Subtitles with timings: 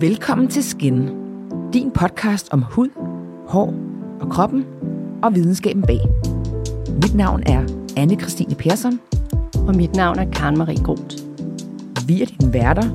[0.00, 1.08] Velkommen til Skin,
[1.72, 2.88] din podcast om hud,
[3.48, 3.74] hår
[4.20, 4.64] og kroppen
[5.22, 6.00] og videnskaben bag.
[7.02, 7.64] Mit navn er
[7.96, 9.00] anne Christine Persson.
[9.68, 11.16] Og mit navn er Karen Marie Groth.
[12.06, 12.90] Vi er dine værter,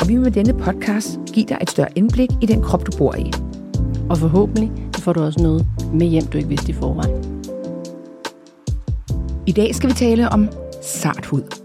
[0.00, 2.98] og vi vil med denne podcast give dig et større indblik i den krop, du
[2.98, 3.32] bor i.
[4.10, 7.44] Og forhåbentlig får du også noget med hjem, du ikke vidste i forvejen.
[9.46, 10.48] I dag skal vi tale om
[10.82, 11.63] sart hud.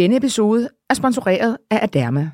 [0.00, 2.30] Denne episode er sponsoreret af Aderma.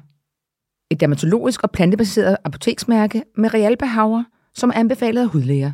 [0.90, 4.24] Et dermatologisk og plantebaseret apoteksmærke med realbehaver,
[4.54, 5.72] som er anbefalet af hudlæger.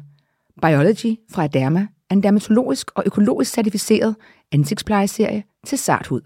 [0.63, 4.17] Biology fra Aderma er en dermatologisk og økologisk certificeret
[4.53, 6.21] ansigtsplejeserie til sart hud.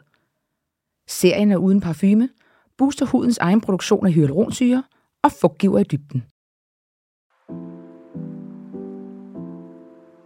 [1.08, 2.28] Serien er uden parfume,
[2.78, 4.84] booster hudens egen produktion af hyaluronsyre
[5.22, 6.24] og fugtgiver i dybden.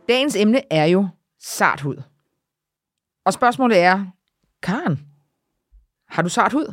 [0.08, 1.96] Dagens emne er jo sart hud.
[3.24, 4.06] Og spørgsmålet er,
[4.62, 5.09] Karen,
[6.10, 6.72] har du sart hud?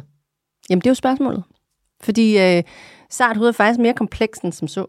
[0.69, 1.43] Jamen, det er jo spørgsmålet.
[2.02, 2.63] Fordi øh,
[3.09, 4.85] sart hud er faktisk mere kompleks end som så.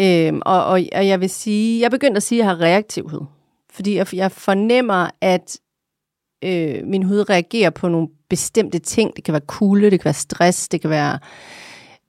[0.00, 3.08] Øhm, og, og, og jeg vil sige, jeg begyndte at sige, at jeg har reaktiv
[3.08, 3.26] hud.
[3.70, 5.58] Fordi jeg, jeg fornemmer, at
[6.44, 9.16] øh, min hud reagerer på nogle bestemte ting.
[9.16, 11.18] Det kan være kulde, det kan være stress, det kan være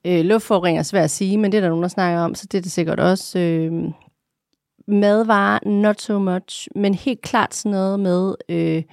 [0.06, 2.46] øh, luftforurening, er svært at sige, men det er der nogen, der snakker om, så
[2.52, 3.40] det er det sikkert også.
[3.40, 3.74] Øh,
[4.88, 8.84] madvarer, not so much, men helt klart sådan noget med, øh,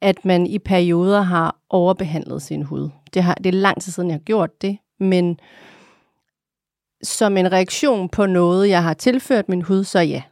[0.00, 2.88] at man i perioder har overbehandlet sin hud.
[3.14, 5.40] Det, har, det er lang tid siden, jeg har gjort det, men
[7.02, 10.22] som en reaktion på noget, jeg har tilført min hud, så ja.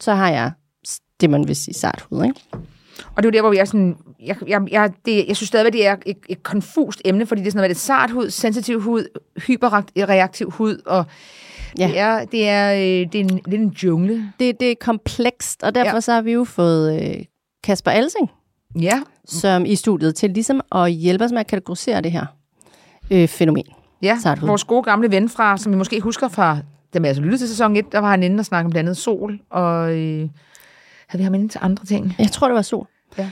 [0.00, 0.52] Så har jeg
[1.20, 2.40] det, man vil sige sart hud, ikke?
[3.14, 5.48] Og det er jo der, hvor jeg er sådan, jeg, jeg, jeg, det, jeg synes
[5.48, 8.10] stadigvæk, det er et, et konfust emne, fordi det er sådan noget, det er sart
[8.10, 11.04] hud, sensitiv hud, hyperreaktiv hud, og
[11.78, 11.88] ja.
[11.88, 14.32] det er, det er, øh, det er en, det er en jungle.
[14.40, 16.00] Det, det er komplekst, og derfor ja.
[16.00, 17.24] så har vi jo fået øh,
[17.64, 18.30] Kasper Alsing
[18.80, 19.02] ja.
[19.24, 22.26] som i studiet til ligesom at hjælpe os med at kategorisere det her
[23.10, 23.64] øh, fænomen.
[24.02, 26.58] Ja, vores gode gamle ven fra, som vi måske husker fra,
[26.94, 28.88] da vi altså lyttede til sæson 1, der var han inde og snakke om blandt
[28.88, 30.28] andet sol, og øh,
[31.06, 32.14] havde vi ham inde til andre ting?
[32.18, 32.86] Jeg tror, det var sol.
[33.18, 33.30] Ja.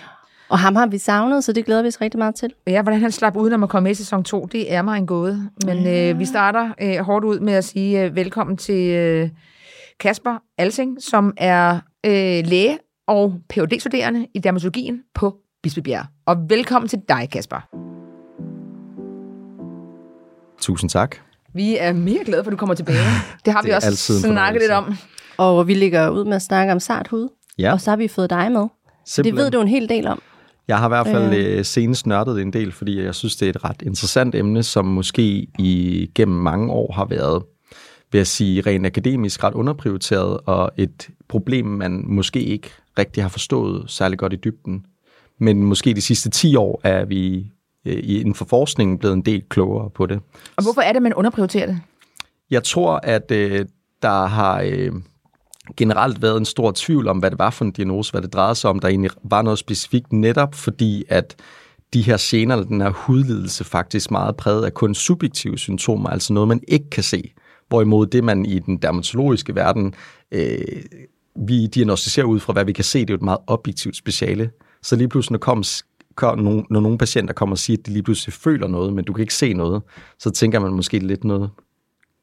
[0.49, 2.53] Og ham har vi savnet, så det glæder vi os rigtig meget til.
[2.67, 5.07] Ja, hvordan han slap uden at komme med i sæson 2, det er mig en
[5.07, 5.51] gåde.
[5.67, 6.11] Men ja.
[6.11, 9.29] øh, vi starter øh, hårdt ud med at sige øh, velkommen til øh,
[10.01, 16.07] Kasper Alsing, som er øh, læge og phd studerende i dermatologien på Bispebjerg.
[16.27, 17.69] Og velkommen til dig, Kasper.
[20.61, 21.17] Tusind tak.
[21.55, 22.99] Vi er mega glade for, at du kommer tilbage.
[23.45, 24.95] Det har det vi også snakket lidt om.
[25.37, 27.29] Og vi ligger ud med at snakke om sart hud.
[27.59, 27.73] Ja.
[27.73, 28.67] Og så har vi fået dig med.
[29.07, 29.37] Simpelthen.
[29.37, 30.23] Det ved du en hel del om.
[30.69, 31.65] Jeg har i hvert fald øh.
[31.65, 35.47] senest nørdet en del, fordi jeg synes, det er et ret interessant emne, som måske
[35.59, 37.43] i gennem mange år har været,
[38.15, 43.29] vil jeg sige, rent akademisk ret underprioriteret, og et problem, man måske ikke rigtig har
[43.29, 44.87] forstået særlig godt i dybden.
[45.39, 47.47] Men måske de sidste 10 år er vi
[47.85, 50.21] øh, inden for forskningen blevet en del klogere på det.
[50.57, 51.81] Og hvorfor er det, man underprioriterer det?
[52.51, 53.67] Jeg tror, at øh,
[54.03, 54.93] der har øh,
[55.77, 58.55] generelt været en stor tvivl om, hvad det var for en diagnose, hvad det drejede
[58.55, 58.79] sig om.
[58.79, 61.37] Der egentlig var noget specifikt netop, fordi at
[61.95, 66.49] de her gener, den her hudlidelse, faktisk meget præget af kun subjektive symptomer, altså noget,
[66.49, 67.33] man ikke kan se.
[67.69, 69.95] Hvorimod det, man i den dermatologiske verden
[70.33, 70.59] øh,
[71.37, 74.51] vi diagnostiserer ud fra, hvad vi kan se, det er jo et meget objektivt speciale.
[74.83, 78.03] Så lige pludselig, når, kommer, når, når nogle patienter kommer og siger, at de lige
[78.03, 79.83] pludselig føler noget, men du kan ikke se noget,
[80.19, 81.51] så tænker man måske lidt noget,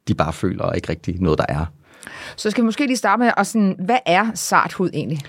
[0.07, 1.65] de bare føler, og ikke rigtig noget, der er.
[2.35, 5.19] Så skal vi måske lige starte med, og sådan, hvad er sart hud egentlig?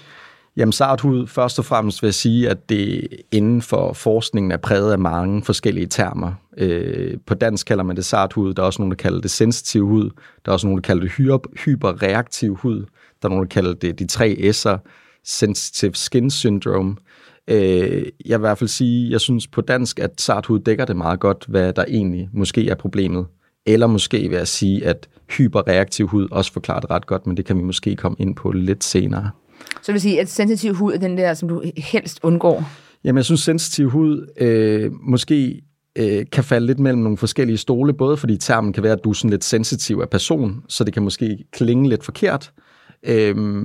[0.56, 4.56] Jamen sart hud, først og fremmest vil jeg sige, at det inden for forskningen er
[4.56, 6.32] præget af mange forskellige termer.
[6.58, 9.30] Øh, på dansk kalder man det sart hud, der er også nogen, der kalder det
[9.30, 10.10] sensitiv hud,
[10.44, 12.78] der er også nogen, der kalder det hyperreaktiv hud,
[13.22, 14.78] der er nogen, der kalder det de tre S'er,
[15.24, 16.96] sensitive skin syndrome.
[17.48, 20.84] Øh, jeg vil i hvert fald sige, jeg synes på dansk, at sart hud dækker
[20.84, 23.26] det meget godt, hvad der egentlig måske er problemet.
[23.66, 27.44] Eller måske vil jeg sige, at hyperreaktiv hud også forklarer det ret godt, men det
[27.44, 29.30] kan vi måske komme ind på lidt senere.
[29.70, 32.64] Så det vil sige, at sensitiv hud er den der, som du helst undgår?
[33.04, 35.62] Jamen, jeg synes, sensitiv hud øh, måske
[35.98, 39.10] øh, kan falde lidt mellem nogle forskellige stole, både fordi termen kan være, at du
[39.10, 42.52] er sådan lidt sensitiv af person, så det kan måske klinge lidt forkert,
[43.06, 43.62] Øh,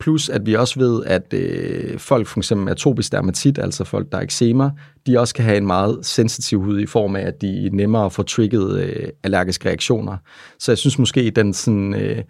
[0.00, 4.18] plus at vi også ved, at øh, folk for eksempel atopisk dermatit, altså folk, der
[4.18, 4.70] er eksema,
[5.06, 8.22] de også kan have en meget sensitiv hud i form af, at de nemmere får
[8.22, 10.16] trigget øh, allergiske reaktioner.
[10.58, 12.22] Så jeg synes måske, den sådan, øh,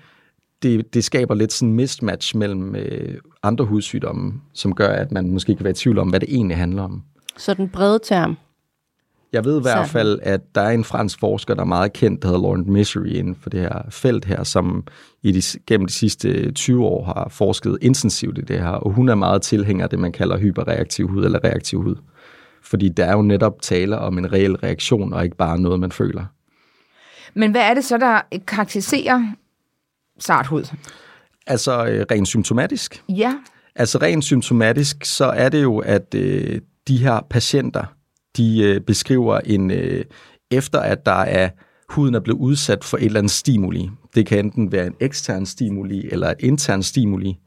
[0.63, 5.55] det, det skaber lidt sådan mismatch mellem øh, andre hudsygdomme, som gør, at man måske
[5.55, 7.03] kan være i tvivl om, hvad det egentlig handler om.
[7.37, 8.37] Så den brede term,
[9.33, 12.23] Jeg ved i hvert fald, at der er en fransk forsker, der er meget kendt,
[12.23, 14.85] der hedder Laurent Misery inden for det her felt her, som
[15.23, 19.09] i de, gennem de sidste 20 år har forsket intensivt i det her, og hun
[19.09, 21.97] er meget tilhænger af det, man kalder hyperreaktiv hud eller reaktiv hud.
[22.63, 25.93] Fordi der er jo netop tale om en reel reaktion, og ikke bare noget, man
[25.93, 26.25] føler.
[27.35, 29.33] Men hvad er det så, der karakteriserer
[30.19, 30.65] sart hud?
[31.47, 33.05] Altså øh, rent symptomatisk.
[33.09, 33.35] Ja,
[33.79, 37.85] Altså rent symptomatisk, så er det jo, at øh, de her patienter,
[38.37, 40.05] de øh, beskriver en, øh,
[40.51, 41.49] efter at der er,
[41.89, 45.47] huden er blevet udsat for et eller andet stimuli, det kan enten være en ekstern
[45.47, 47.39] stimuli eller et intern stimuli,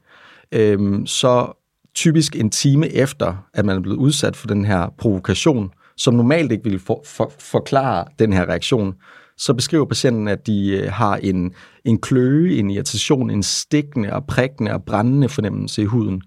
[0.52, 1.52] øhm, så
[1.94, 6.52] typisk en time efter, at man er blevet udsat for den her provokation, som normalt
[6.52, 8.94] ikke vil for, for, forklare den her reaktion,
[9.36, 11.52] så beskriver patienten, at de øh, har en,
[11.84, 16.22] en kløe, en irritation, en stikkende og prikkende og brændende fornemmelse i huden.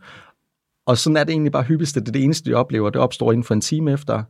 [0.87, 2.89] Og sådan er det egentlig bare hyppigst, at det er det eneste, de oplever.
[2.89, 4.23] Det opstår inden for en time efter,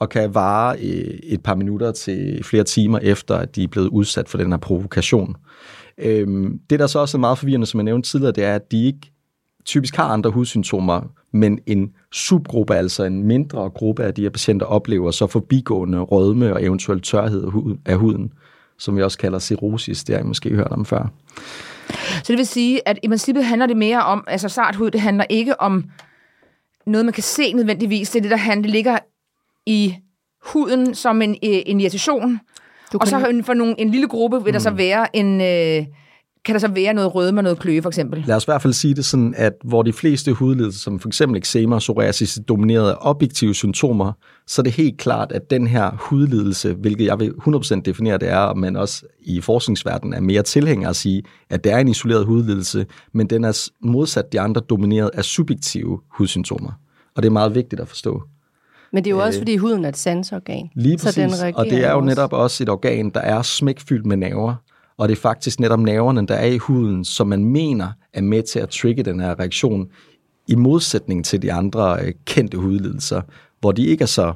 [0.00, 3.88] og kan vare øh, et par minutter til flere timer efter, at de er blevet
[3.88, 5.36] udsat for den her provokation.
[5.98, 8.72] Øhm, det, der så også er meget forvirrende, som jeg nævnte tidligere, det er, at
[8.72, 9.11] de ikke
[9.64, 11.00] typisk har andre hudsymptomer,
[11.32, 16.52] men en subgruppe, altså en mindre gruppe af de her patienter, oplever så forbigående rødme
[16.52, 18.32] og eventuelt tørhed af hud- af huden,
[18.78, 21.12] som vi også kalder cirrosis, det har I måske hørt om før.
[22.22, 25.00] så det vil sige, at i princippet handler det mere om, altså sart hud, det
[25.00, 25.84] handler ikke om
[26.86, 28.10] noget, man kan se nødvendigvis.
[28.10, 28.98] Det er det, der handler, det ligger
[29.66, 29.94] i
[30.46, 31.36] huden som en, øh,
[31.66, 32.40] en irritation.
[32.92, 35.86] Du Og så for nogle, en lille gruppe vil der så være en, øh,
[36.44, 38.24] kan der så være noget rødme og noget kløe, for eksempel.
[38.26, 41.08] Lad os i hvert fald sige det sådan, at hvor de fleste hudlidelser, som for
[41.08, 44.12] eksempel eksema og psoriasis, er domineret af objektive symptomer,
[44.46, 48.28] så er det helt klart, at den her hudlidelse, hvilket jeg vil 100% definere det
[48.28, 52.26] er, men også i forskningsverdenen er mere tilhænger at sige, at det er en isoleret
[52.26, 56.72] hudlidelse, men den er modsat de andre domineret af subjektive hudsymptomer.
[57.16, 58.22] Og det er meget vigtigt at forstå.
[58.92, 60.70] Men det er jo også, fordi huden er et sansorgan.
[60.74, 62.06] Lige så præcis, den reagerer og det er jo også.
[62.06, 64.54] netop også et organ, der er smækfyldt med nerver,
[64.96, 68.42] og det er faktisk netop nerverne, der er i huden, som man mener er med
[68.42, 69.88] til at trigge den her reaktion,
[70.48, 73.22] i modsætning til de andre øh, kendte hudlidelser,
[73.60, 74.32] hvor de ikke er så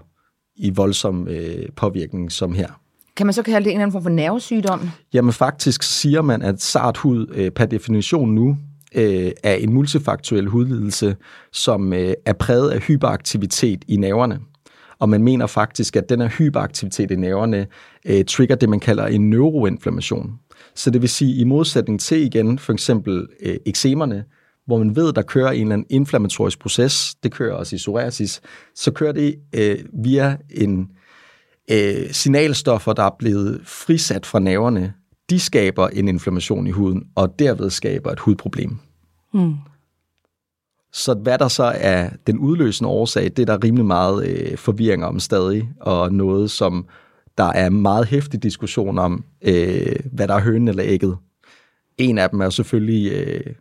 [0.56, 2.68] i voldsom øh, påvirkning som her.
[3.16, 4.90] Kan man så kalde det en eller anden form for nervesygdom?
[5.14, 8.56] Jamen faktisk siger man, at sart hud øh, per definition nu
[8.94, 11.16] øh, er en multifaktuel hudlidelse,
[11.52, 14.40] som øh, er præget af hyperaktivitet i nerverne.
[14.98, 17.66] Og man mener faktisk, at den her hyperaktivitet i nerverne
[18.06, 20.32] øh, trigger det, man kalder en neuroinflammation.
[20.74, 24.24] Så det vil sige, i modsætning til igen for eksempel øh, eksemerne,
[24.66, 28.40] hvor man ved, der kører en eller anden inflammatorisk proces, det kører også i psoriasis,
[28.74, 30.90] så kører det øh, via en
[31.70, 34.92] øh, signalstoffer, der er blevet frisat fra nerverne,
[35.30, 38.76] de skaber en inflammation i huden, og derved skaber et hudproblem.
[39.32, 39.54] Hmm.
[40.92, 45.04] Så hvad der så er den udløsende årsag, det er der rimelig meget øh, forvirring
[45.04, 46.86] om stadig, og noget, som
[47.38, 51.16] der er meget hæftig diskussion om, øh, hvad der er hønen eller ægget.
[51.98, 53.54] En af dem er selvfølgelig øh,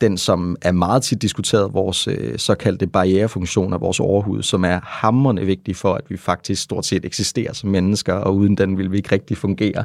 [0.00, 4.80] den, som er meget tit diskuteret, vores øh, såkaldte barrierefunktion af vores overhud, som er
[4.82, 8.92] hammerende vigtig for, at vi faktisk stort set eksisterer som mennesker, og uden den vil
[8.92, 9.84] vi ikke rigtig fungere.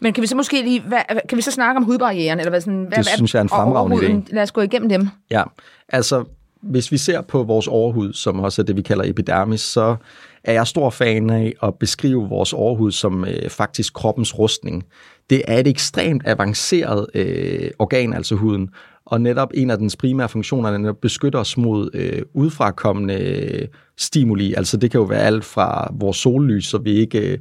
[0.00, 2.38] Men kan vi så måske lige, hvad, kan vi så snakke om hudbarrieren?
[2.38, 4.26] Eller hvad, sådan, hvad, Det synes jeg er en fremragende overhuden?
[4.30, 5.08] Lad os gå igennem dem.
[5.30, 5.42] Ja,
[5.88, 6.24] altså
[6.62, 9.96] hvis vi ser på vores overhud, som også er det, vi kalder epidermis, så
[10.44, 14.84] er jeg stor fan af at beskrive vores overhud som øh, faktisk kroppens rustning.
[15.30, 18.70] Det er et ekstremt avanceret øh, organ, altså huden,
[19.04, 23.68] og netop en af dens primære funktioner er at beskytte os mod øh, udefrakommende øh,
[23.98, 24.54] stimuli.
[24.54, 27.38] Altså det kan jo være alt fra vores sollys, så vi ikke øh,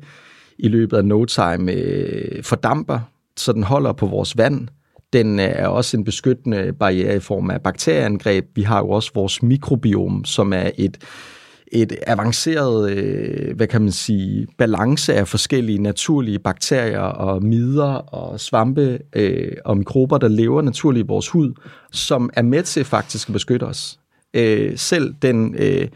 [0.60, 3.00] i løbet af no time øh, fordamper,
[3.38, 4.68] så den holder på vores vand.
[5.14, 8.46] Den øh, er også en beskyttende barriere i form af bakterieangreb.
[8.56, 10.98] Vi har jo også vores mikrobiom, som er et,
[11.72, 18.40] et avanceret, øh, hvad kan man sige, balance af forskellige naturlige bakterier og midder og
[18.40, 21.54] svampe øh, og mikrober, der lever naturligt i vores hud,
[21.92, 24.00] som er med til faktisk at beskytte os.
[24.34, 25.56] Øh, selv den...
[25.58, 25.88] Øh,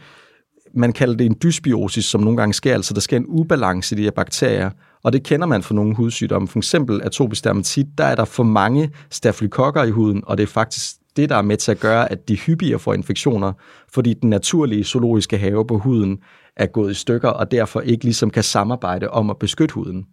[0.74, 3.98] man kalder det en dysbiosis, som nogle gange sker, altså der sker en ubalance i
[3.98, 4.70] de her bakterier,
[5.06, 6.48] og det kender man for nogle hudsygdomme.
[6.48, 10.46] For eksempel atopisk dermatit, der er der for mange stafylokokker i huden, og det er
[10.46, 13.52] faktisk det, der er med til at gøre, at de hyppigere får infektioner,
[13.92, 16.18] fordi den naturlige zoologiske have på huden
[16.56, 20.06] er gået i stykker, og derfor ikke ligesom kan samarbejde om at beskytte huden.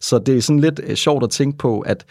[0.00, 2.04] Så det er sådan lidt øh, sjovt at tænke på, at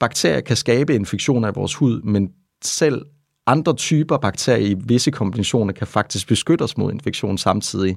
[0.00, 2.30] bakterier kan skabe infektioner i vores hud, men
[2.64, 3.02] selv
[3.46, 7.96] andre typer bakterier i visse kombinationer kan faktisk beskytte os mod infektion samtidig,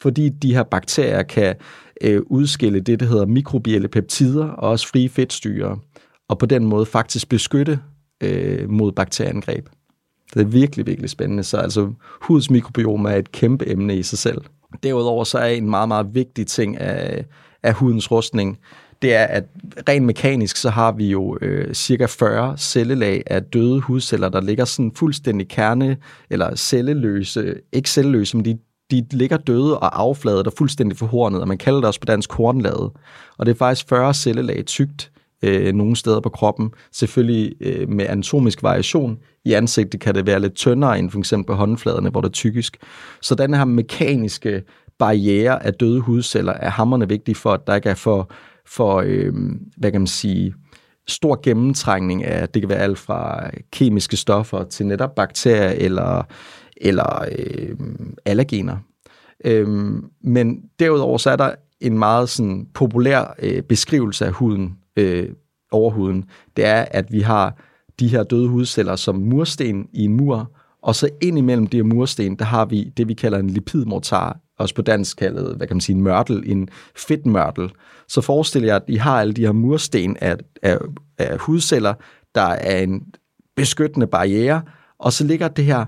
[0.00, 1.54] fordi de her bakterier kan
[2.02, 5.78] øh, udskille det, der hedder mikrobielle peptider og også frie fedtstyre,
[6.28, 7.78] og på den måde faktisk beskytte
[8.22, 9.68] øh, mod bakterieangreb.
[10.34, 11.42] Det er virkelig, virkelig spændende.
[11.42, 11.92] Så altså,
[12.22, 14.40] hudens mikrobiom er et kæmpe emne i sig selv.
[14.82, 17.24] Derudover så er en meget, meget vigtig ting af,
[17.62, 18.58] af hudens rustning,
[19.02, 19.44] det er, at
[19.88, 24.64] rent mekanisk, så har vi jo øh, cirka 40 cellelag af døde hudceller, der ligger
[24.64, 25.96] sådan fuldstændig kerne,
[26.30, 28.58] eller celleløse, ikke celleløse, men de,
[29.00, 32.32] de ligger døde og affladet og fuldstændig forhornet, og man kalder det også på dansk
[32.32, 32.90] hornlaget.
[33.38, 35.10] Og det er faktisk 40 cellelag tykt
[35.42, 39.18] øh, nogle steder på kroppen, selvfølgelig øh, med anatomisk variation.
[39.44, 42.32] I ansigtet kan det være lidt tyndere end for eksempel på håndfladerne, hvor det er
[42.32, 42.76] tykisk.
[43.22, 44.62] Så den her mekaniske
[44.98, 48.30] barriere af døde hudceller er hammerne vigtig for, at der ikke er for
[48.66, 49.32] for, øh,
[49.76, 50.54] hvad kan man sige,
[51.08, 56.26] stor gennemtrængning af, det kan være alt fra kemiske stoffer til netop bakterier eller,
[56.82, 57.76] eller øh,
[58.24, 58.76] allergener.
[59.44, 65.28] Øhm, men derudover så er der en meget sådan, populær øh, beskrivelse af huden, øh,
[65.70, 66.24] overhuden.
[66.56, 67.56] Det er, at vi har
[68.00, 70.50] de her døde hudceller som mursten i en mur,
[70.82, 74.38] og så ind imellem de her mursten, der har vi det, vi kalder en lipidmortar,
[74.58, 77.70] også på dansk kaldet, hvad kan man sige, en mørtel, en fedtmørtel.
[78.08, 80.78] Så forestil jer, at I har alle de her mursten af, af,
[81.18, 81.94] af hudceller,
[82.34, 83.02] der er en
[83.56, 84.62] beskyttende barriere,
[84.98, 85.84] og så ligger det her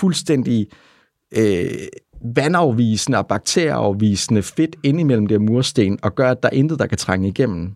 [0.00, 0.66] fuldstændig
[1.36, 1.70] øh,
[2.36, 6.86] vandafvisende og bakterieafvisende fedt ind imellem det mursten, og gør, at der er intet, der
[6.86, 7.72] kan trænge igennem.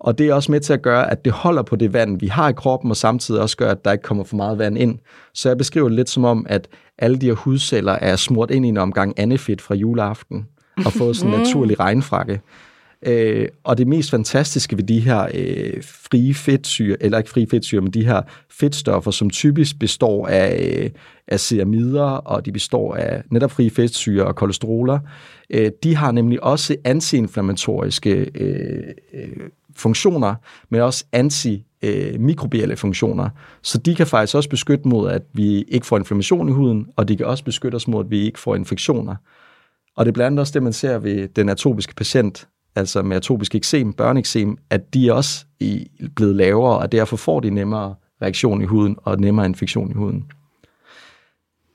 [0.00, 2.26] Og det er også med til at gøre, at det holder på det vand, vi
[2.26, 4.98] har i kroppen, og samtidig også gør, at der ikke kommer for meget vand ind.
[5.34, 8.66] Så jeg beskriver det lidt som om, at alle de her hudceller er smurt ind
[8.66, 10.46] i en omgang anefit fra juleaften,
[10.86, 11.44] og fået sådan en mm.
[11.44, 12.40] naturlig regnfrakke.
[13.06, 17.80] Øh, og det mest fantastiske ved de her øh, frie fedtsyre, eller ikke frie fedtsyre,
[17.80, 20.90] men de her fedtstoffer, som typisk består af, øh,
[21.28, 24.98] af ceramider, og de består af netop frie fedtsyre og kolesteroler,
[25.50, 29.28] øh, de har nemlig også antiinflammatoriske øh, øh,
[29.76, 30.34] funktioner,
[30.68, 33.28] men også anti øh, mikrobielle funktioner.
[33.62, 37.08] Så de kan faktisk også beskytte mod, at vi ikke får inflammation i huden, og
[37.08, 39.14] de kan også beskytte os mod, at vi ikke får infektioner.
[39.96, 43.16] Og det er blandt andet også det, man ser ved den atopiske patient, altså med
[43.16, 45.84] atopisk eksem, børneeksem, at de også er
[46.16, 50.24] blevet lavere, og derfor får de nemmere reaktion i huden og nemmere infektion i huden.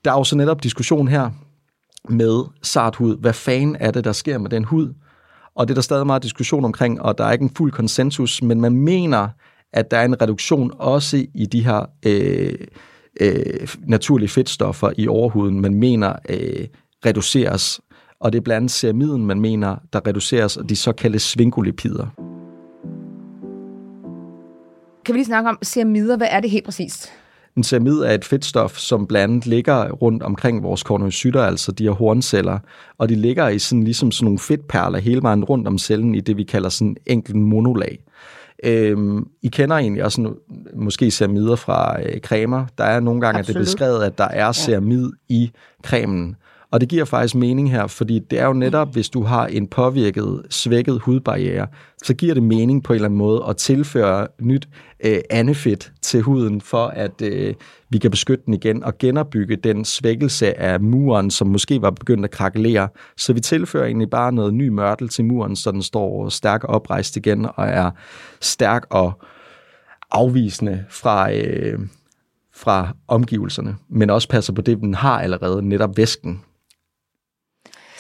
[0.05, 1.29] Der er jo så netop diskussion her
[2.09, 3.17] med sart hud.
[3.17, 4.93] Hvad fanden er det, der sker med den hud?
[5.55, 8.41] Og det er der stadig meget diskussion omkring, og der er ikke en fuld konsensus,
[8.41, 9.29] men man mener,
[9.73, 12.57] at der er en reduktion også i de her øh,
[13.21, 16.67] øh, naturlige fedtstoffer i overhuden, man mener øh,
[17.05, 17.81] reduceres.
[18.19, 22.07] Og det er blandt andet ceramiden, man mener, der reduceres, og de såkaldte svingolipider.
[25.05, 26.17] Kan vi lige snakke om ceramider?
[26.17, 27.11] Hvad er det helt præcist?
[27.57, 31.83] En ceramid er et fedtstof, som blandt andet ligger rundt omkring vores kornocytter, altså de
[31.83, 32.59] her hornceller,
[32.97, 36.21] og de ligger i sådan, ligesom sådan nogle fedtperler hele vejen rundt om cellen i
[36.21, 37.99] det, vi kalder sådan enkelt monolag.
[38.63, 40.33] Øhm, I kender egentlig også
[40.75, 42.65] måske ceramider fra øh, cremer.
[42.77, 43.55] Der er nogle gange, Absolut.
[43.55, 45.35] at det er beskrevet, at der er ceramid ja.
[45.35, 45.51] i
[45.83, 46.35] cremen.
[46.75, 49.67] Og det giver faktisk mening her, fordi det er jo netop, hvis du har en
[49.67, 51.67] påvirket, svækket hudbarriere,
[52.03, 54.67] så giver det mening på en eller anden måde at tilføre nyt
[55.05, 57.53] øh, anefedt til huden, for at øh,
[57.89, 62.25] vi kan beskytte den igen og genopbygge den svækkelse af muren, som måske var begyndt
[62.25, 62.87] at krakelere.
[63.17, 66.75] Så vi tilfører egentlig bare noget ny mørtel til muren, så den står stærk og
[66.75, 67.91] oprejst igen og er
[68.41, 69.21] stærk og
[70.11, 71.33] afvisende fra...
[71.33, 71.79] Øh,
[72.57, 76.41] fra omgivelserne, men også passer på det, den har allerede, netop væsken.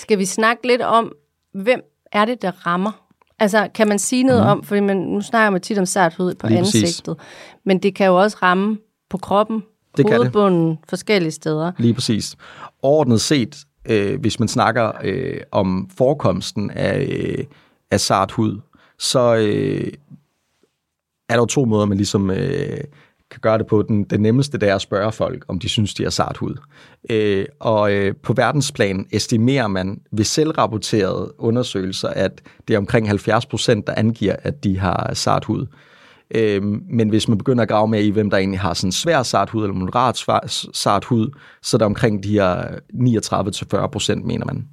[0.05, 1.11] Skal vi snakke lidt om,
[1.53, 1.81] hvem
[2.11, 2.91] er det, der rammer?
[3.39, 4.49] Altså, kan man sige noget mm.
[4.49, 7.59] om, fordi man, nu snakker man tit om sart hud på Lige ansigtet, præcis.
[7.63, 8.77] men det kan jo også ramme
[9.09, 9.63] på kroppen,
[9.97, 10.77] det hovedbunden, det.
[10.89, 11.71] forskellige steder.
[11.77, 12.35] Lige præcis.
[12.81, 17.45] Overordnet set, øh, hvis man snakker øh, om forekomsten af, øh,
[17.91, 18.59] af sart hud,
[18.99, 19.93] så øh,
[21.29, 22.79] er der jo to måder, man ligesom øh,
[23.35, 23.81] kan gøre det på.
[23.81, 26.55] Den, den nemmeste, det er at spørge folk, om de synes, de har sart hud.
[27.09, 33.45] Øh, og øh, på verdensplan estimerer man ved selvrapporterede undersøgelser, at det er omkring 70
[33.45, 35.65] procent, der angiver, at de har sart hud.
[36.31, 39.23] Øh, men hvis man begynder at grave mere i, hvem der egentlig har sådan svær
[39.23, 40.17] sart hud eller moderat
[40.73, 41.29] sart hud,
[41.61, 42.65] så er der omkring de her
[43.83, 44.67] 39-40 procent, mener man.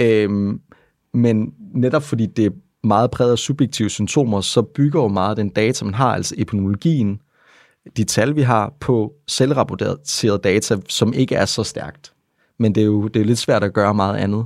[0.00, 0.58] Øh,
[1.14, 2.50] men netop fordi det er
[2.84, 7.20] meget præget af subjektive symptomer, så bygger jo meget den data, man har, altså epidemiologien,
[7.96, 12.12] de tal, vi har på selvrapporteret data, som ikke er så stærkt.
[12.58, 14.44] Men det er jo det er lidt svært at gøre meget andet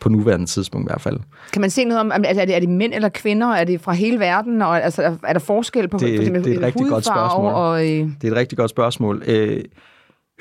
[0.00, 1.20] på nuværende tidspunkt i hvert fald.
[1.52, 3.46] Kan man se noget om, altså er det, er det mænd eller kvinder?
[3.46, 4.62] Er det fra hele verden?
[4.62, 7.52] Og, altså, er der forskel på det, for eksempel, det er et rigtig godt spørgsmål.
[7.52, 8.08] Og, øh...
[8.20, 9.22] Det er et rigtig godt spørgsmål.
[9.26, 9.64] Øh,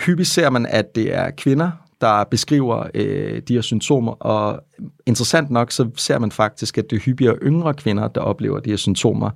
[0.06, 4.64] hyppigt ser man, at det er kvinder, der beskriver øh, de her symptomer, og
[5.06, 8.70] interessant nok, så ser man faktisk, at det er hyppigere yngre kvinder, der oplever de
[8.70, 9.30] her symptomer.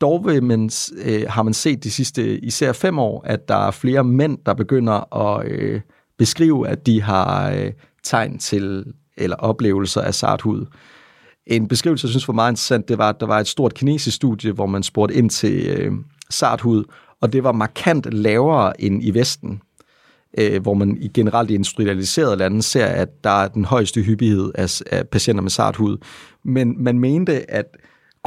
[0.00, 0.70] Dog vil man,
[1.04, 4.54] øh, har man set de sidste især fem år, at der er flere mænd, der
[4.54, 5.80] begynder at øh,
[6.18, 8.84] beskrive, at de har øh, tegn til
[9.16, 10.66] eller oplevelser af sart hud.
[11.46, 14.16] En beskrivelse, jeg synes var meget interessant, det var, at der var et stort kinesisk
[14.16, 15.92] studie, hvor man spurgte ind til øh,
[16.30, 16.84] sart hud,
[17.20, 19.62] og det var markant lavere end i Vesten,
[20.38, 24.52] øh, hvor man i generelt i industrialiserede lande ser, at der er den højeste hyppighed
[24.54, 25.96] af, af patienter med sart hud.
[26.44, 27.76] Men man mente, at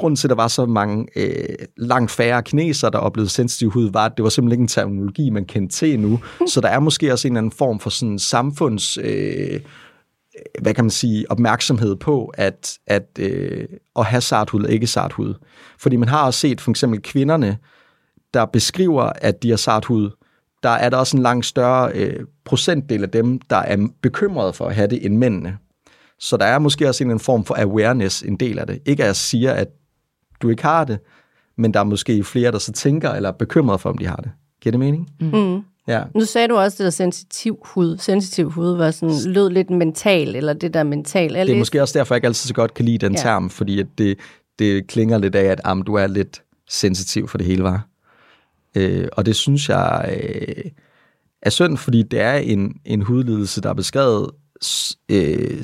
[0.01, 3.91] grunden til, at der var så mange øh, langt færre kinesere, der oplevede sensitiv hud,
[3.91, 6.19] var, at det var simpelthen ikke en terminologi, man kendte til endnu.
[6.47, 8.97] Så der er måske også en eller anden form for sådan samfunds...
[8.97, 9.59] Øh,
[10.61, 15.33] hvad kan man sige, opmærksomhed på, at, at øh, at have sarthud og ikke sarthud.
[15.79, 17.57] Fordi man har også set for eksempel kvinderne,
[18.33, 20.09] der beskriver, at de har sarthud,
[20.63, 24.65] der er der også en langt større øh, procentdel af dem, der er bekymrede for
[24.65, 25.57] at have det, end mændene.
[26.19, 28.79] Så der er måske også en, en form for awareness, en del af det.
[28.85, 29.67] Ikke at jeg siger, at
[30.41, 30.99] du ikke har det,
[31.57, 34.15] men der er måske flere, der så tænker eller er bekymrede for, om de har
[34.15, 34.31] det.
[34.61, 35.09] Giver det mening?
[35.19, 35.61] Mm.
[35.87, 36.03] Ja.
[36.15, 37.97] Nu sagde du også, det der sensitiv hud.
[37.97, 41.33] Sensitiv hud var sådan, lød lidt mental, eller det der mental.
[41.33, 43.21] Det er måske også derfor, jeg ikke altid så godt kan lide den Ja.
[43.21, 44.17] term, fordi at det,
[44.59, 47.87] det klinger lidt af, at am, du er lidt sensitiv for det hele, var.
[48.77, 50.71] Øh, og det synes jeg øh,
[51.41, 54.29] er synd, fordi det er en, en hudlidelse, der er beskrevet
[55.09, 55.63] øh,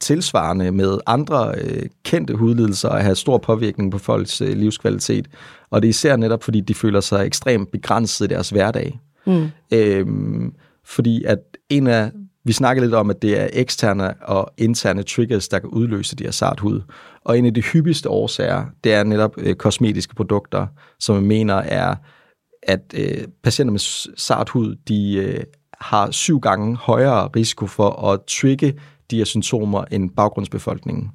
[0.00, 5.28] tilsvarende med andre øh, kendte hudlidelser og have stor påvirkning på folks øh, livskvalitet.
[5.70, 9.00] Og det er især netop, fordi de føler sig ekstremt begrænset i deres hverdag.
[9.26, 9.48] Mm.
[9.72, 11.38] Øhm, fordi at
[11.68, 12.10] en af,
[12.44, 16.24] vi snakker lidt om, at det er eksterne og interne triggers, der kan udløse de
[16.24, 16.80] her sart hud.
[17.24, 20.66] Og en af de hyppigste årsager, det er netop øh, kosmetiske produkter,
[21.00, 21.94] som jeg mener er,
[22.62, 23.80] at øh, patienter med
[24.16, 25.44] sart hud, de øh,
[25.80, 28.74] har syv gange højere risiko for at trigge
[29.10, 31.10] de her symptomer end baggrundsbefolkningen.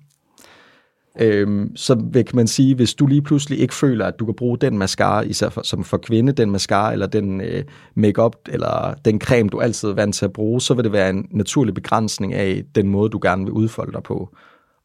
[1.19, 4.35] Øhm, så vil kan man sige, hvis du lige pludselig ikke føler, at du kan
[4.35, 7.63] bruge den mascara, især for, som for kvinde, den mascara eller den øh,
[7.95, 11.09] makeup eller den creme, du altid er vant til at bruge, så vil det være
[11.09, 14.35] en naturlig begrænsning af den måde, du gerne vil udfolde dig på.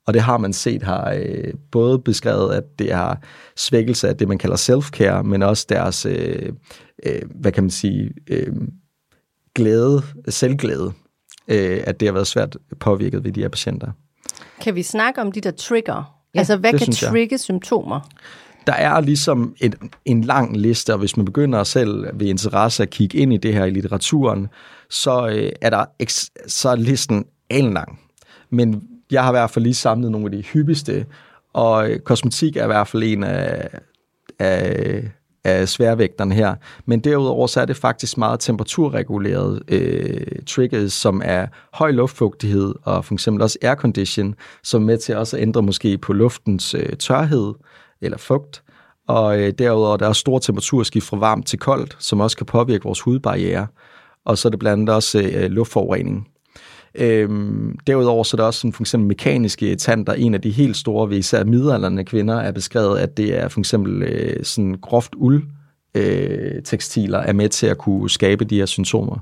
[0.07, 3.15] Og det har man set har øh, både beskrevet, at det er
[3.57, 6.53] svækkelse af det, man kalder self-care, men også deres, øh,
[7.07, 8.53] øh, hvad kan man sige, øh,
[9.55, 10.93] glæde, selvglæde,
[11.49, 13.91] øh, at det har været svært påvirket ved de her patienter.
[14.61, 16.17] Kan vi snakke om de der trigger?
[16.35, 16.95] Ja, altså, hvad kan jeg.
[16.95, 18.01] trigge symptomer?
[18.67, 22.91] Der er ligesom et, en lang liste, og hvis man begynder selv ved interesse at
[22.91, 24.49] kigge ind i det her i litteraturen,
[24.91, 25.85] så øh, er der
[26.47, 28.01] så er listen lang.
[28.51, 31.07] Men jeg har i hvert fald lige samlet nogle af de hyppigste,
[31.53, 33.69] og øh, kosmetik er i hvert fald en af,
[34.39, 35.03] af,
[35.47, 36.55] af sværvægterne her.
[36.87, 43.05] Men derudover så er det faktisk meget temperaturregulerede øh, triggers, som er høj luftfugtighed og
[43.05, 46.97] for eksempel også aircondition, som er med til også at ændre måske på luftens øh,
[46.97, 47.55] tørhed
[48.01, 48.63] eller fugt.
[49.09, 52.85] Og øh, derudover der er store temperaturskift fra varmt til koldt, som også kan påvirke
[52.85, 53.67] vores hudbarriere.
[54.25, 56.29] Og så er det blandt andet også øh, luftforurening.
[56.99, 60.13] Øhm, derudover så er der også sådan, for eksempel mekaniske tanter.
[60.13, 63.61] En af de helt store ved især midaldrende kvinder er beskrevet, at det er for
[63.61, 65.43] eksempel øh, sådan groft uld
[65.95, 69.19] øh, tekstiler er med til at kunne skabe de her symptomer.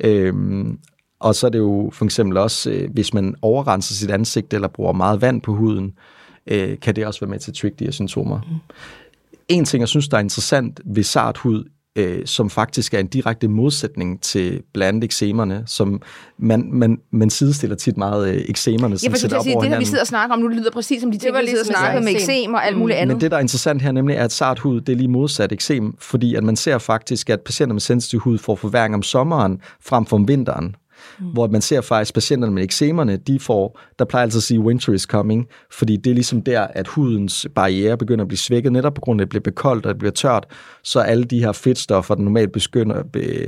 [0.00, 0.78] Øhm,
[1.20, 4.68] og så er det jo for eksempel også, øh, hvis man overrenser sit ansigt eller
[4.68, 5.92] bruger meget vand på huden,
[6.46, 8.40] øh, kan det også være med til at trigge de her symptomer.
[8.40, 8.74] Mm.
[9.48, 11.64] En ting, jeg synes, der er interessant ved sart hud,
[11.98, 16.02] øh, som faktisk er en direkte modsætning til blandt eksemerne, som
[16.38, 19.62] man, man, man sidestiller tit meget øh, eksemerne, Ja, som for sætter op sige, over
[19.62, 19.86] det, der vi hinanden.
[19.86, 21.66] sidder og snakker om nu, det lyder præcis som de ting, var vi sidder og
[21.66, 22.34] snakker med eksem.
[22.34, 23.16] eksem og alt muligt andet.
[23.16, 25.52] Men det, der er interessant her, nemlig er, at sart hud, det er lige modsat
[25.52, 29.60] eksem, fordi at man ser faktisk, at patienter med sensitiv hud får forværing om sommeren
[29.84, 30.74] frem for om vinteren.
[31.18, 31.26] Mm.
[31.26, 34.92] Hvor man ser faktisk, patienterne med eksemerne, de får, der plejer altid at sige, winter
[34.92, 38.94] is coming, fordi det er ligesom der, at hudens barriere begynder at blive svækket, netop
[38.94, 40.46] på grund af, at det bliver bekoldt og det bliver tørt,
[40.82, 43.02] så alle de her fedtstoffer, der normalt beskytter,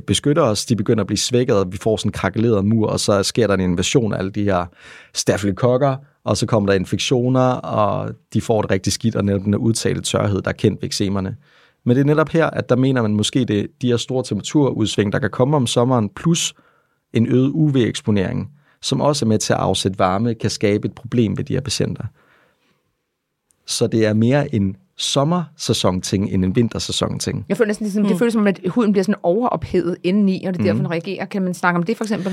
[0.06, 3.00] beskytter os, de begynder at blive svækket, og vi får sådan en krakeleret mur, og
[3.00, 4.66] så sker der en invasion af alle de her
[5.14, 9.54] stafylokokker, og så kommer der infektioner, og de får det rigtig skidt, og netop den
[9.54, 11.36] udtalte tørhed, der er kendt ved eksemerne.
[11.84, 15.12] Men det er netop her, at der mener man måske, det de her store temperaturudsving,
[15.12, 16.54] der kan komme om sommeren, plus
[17.12, 18.50] en øget UV-eksponering,
[18.82, 21.60] som også er med til at afsætte varme, kan skabe et problem ved de her
[21.60, 22.04] patienter.
[23.66, 27.44] Så det er mere en sommersæson-ting, end en vintersæson-ting.
[27.48, 30.60] Jeg føler næsten, ligesom, det føles som, at huden bliver sådan overophedet indeni, og det
[30.60, 30.84] er derfor, Mhm.
[30.84, 31.24] den reagerer.
[31.24, 32.32] Kan man snakke om det for eksempel?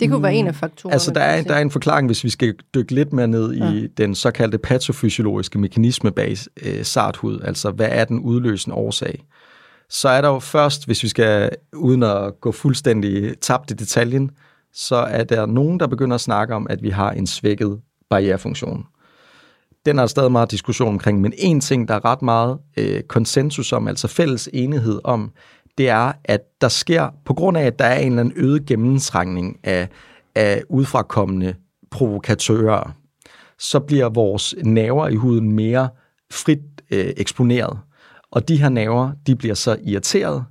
[0.00, 0.92] Det kunne være en af faktorerne.
[0.92, 3.58] Altså, der er, der er en forklaring, hvis vi skal dykke lidt mere ned i
[3.58, 3.86] Ja.
[3.96, 9.24] den såkaldte patofysiologiske mekanisme bag øh, sarthud, altså hvad er den udløsende årsag.
[9.88, 14.30] Så er der jo først, hvis vi skal, uden at gå fuldstændig tabt i detaljen,
[14.72, 18.86] så er der nogen, der begynder at snakke om, at vi har en svækket barrierefunktion.
[19.86, 23.02] Den er der stadig meget diskussion omkring, men en ting, der er ret meget øh,
[23.02, 25.32] konsensus om, altså fælles enighed om,
[25.78, 28.66] det er, at der sker, på grund af, at der er en eller anden øget
[28.66, 29.88] gennemtrængning af,
[30.34, 31.54] af udfrakommende
[31.90, 32.90] provokatører,
[33.58, 35.88] så bliver vores nerver i huden mere
[36.32, 36.58] frit
[36.90, 37.78] øh, eksponeret.
[38.34, 40.44] Og de her nerver, de bliver så irriteret,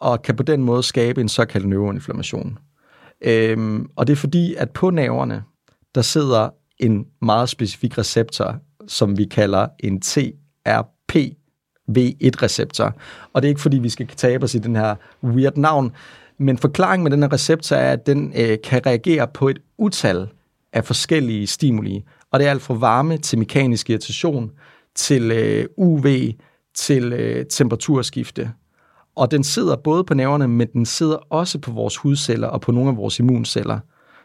[0.00, 2.58] og kan på den måde skabe en såkaldt neuroinflammation.
[3.20, 5.42] Øhm, og det er fordi, at på nerverne,
[5.94, 8.56] der sidder en meget specifik receptor,
[8.88, 12.94] som vi kalder en TRPV1-receptor.
[13.32, 15.92] Og det er ikke fordi, vi skal tabe os i den her weird navn,
[16.38, 20.28] men forklaringen med den her receptor er, at den øh, kan reagere på et utal
[20.72, 22.04] af forskellige stimuli.
[22.30, 24.50] Og det er alt fra varme til mekanisk irritation,
[24.94, 26.06] til øh, UV,
[26.80, 28.52] til øh, temperaturskifte.
[29.16, 32.72] Og den sidder både på nerverne, men den sidder også på vores hudceller og på
[32.72, 33.78] nogle af vores immunceller.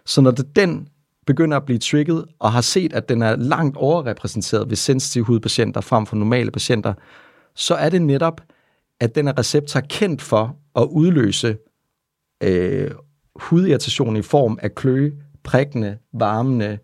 [0.05, 0.87] Så når det, den
[1.27, 5.81] begynder at blive trigget, og har set, at den er langt overrepræsenteret ved sensitive hudpatienter
[5.81, 6.93] frem for normale patienter,
[7.55, 8.41] så er det netop,
[8.99, 11.57] at den er receptor kendt for at udløse
[12.43, 12.91] øh,
[13.35, 15.13] hudirritation i form af kløe,
[15.43, 16.77] prikkende, varmende,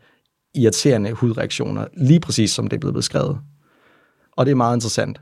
[0.56, 3.40] irriterende hudreaktioner, lige præcis som det er blevet beskrevet.
[4.32, 5.22] Og det er meget interessant.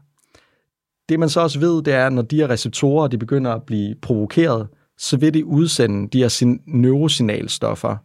[1.10, 3.63] Det man så også ved, det er, at når de her receptorer de begynder at
[3.63, 4.67] blive provokeret,
[4.98, 7.95] så vil de udsende de her neurosignalstoffer,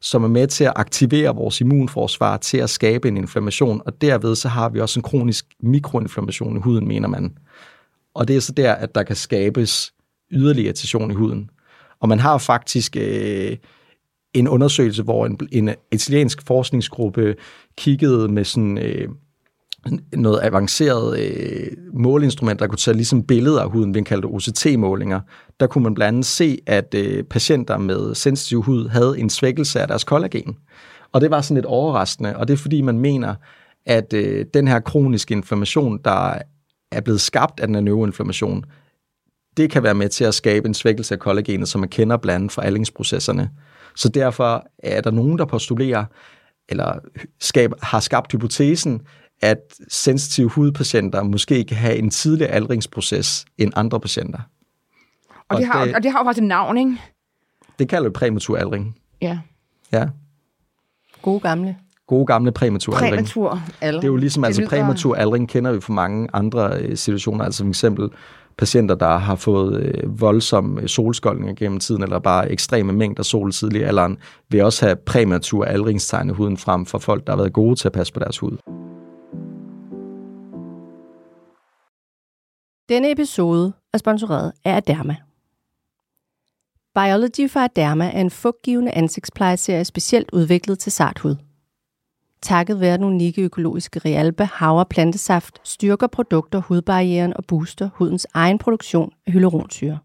[0.00, 4.34] som er med til at aktivere vores immunforsvar til at skabe en inflammation, og derved
[4.34, 7.36] så har vi også en kronisk mikroinflammation i huden, mener man.
[8.14, 9.92] Og det er så der, at der kan skabes
[10.32, 11.50] yderligere irritation i huden.
[12.00, 13.56] Og man har faktisk øh,
[14.34, 17.34] en undersøgelse, hvor en, en italiensk forskningsgruppe
[17.76, 19.08] kiggede med sådan øh,
[20.12, 25.20] noget avanceret øh, måleinstrument, der kunne tage ligesom billeder af huden, vi kaldte OCT-målinger.
[25.60, 29.80] Der kunne man blandt andet se, at øh, patienter med sensitiv hud havde en svækkelse
[29.80, 30.56] af deres kollagen.
[31.12, 33.34] Og det var sådan lidt overraskende, og det er fordi, man mener,
[33.86, 36.34] at øh, den her kroniske inflammation, der
[36.92, 38.64] er blevet skabt af den her neuroinflammation,
[39.56, 42.34] det kan være med til at skabe en svækkelse af kollagenet, som man kender blandt
[42.34, 43.50] andet fra aldringsprocesserne.
[43.96, 46.04] Så derfor er der nogen, der postulerer,
[46.68, 46.98] eller
[47.40, 49.00] skab, har skabt hypotesen,
[49.42, 54.38] at sensitive hudpatienter måske kan have en tidligere aldringsproces end andre patienter.
[54.38, 56.96] Og, og, det, har, det, og det har jo faktisk et navn, ikke?
[57.78, 58.96] Det kalder vi præmatur aldring.
[59.22, 59.38] Ja.
[59.92, 60.06] Ja.
[61.22, 61.76] Gode gamle.
[62.06, 63.14] Gode gamle præmatur aldring.
[63.14, 64.02] Præmatur aldring.
[64.02, 67.64] Det er jo ligesom, altså præmatur aldring kender vi fra mange andre øh, situationer, altså
[67.64, 68.10] for eksempel
[68.58, 73.52] patienter, der har fået øh, voldsom øh, solskoldning gennem tiden, eller bare ekstreme mængder sol
[73.52, 77.36] tidligere i alderen, vil også have præmatur aldringstegn i huden frem for folk, der har
[77.36, 78.81] været gode til at passe på deres hud.
[82.92, 85.16] Denne episode er sponsoreret af Aderma.
[86.94, 91.36] Biology for Aderma er en fugtgivende ansigtsplejeserie specielt udviklet til sart hud.
[92.42, 98.58] Takket være den unikke økologiske Realba havre plantesaft styrker produkter hudbarrieren og booster hudens egen
[98.58, 99.98] produktion af hyaluronsyre.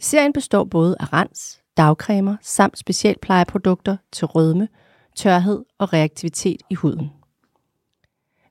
[0.00, 4.68] Serien består både af rens, dagcremer samt specialplejeprodukter til rødme,
[5.16, 7.10] tørhed og reaktivitet i huden.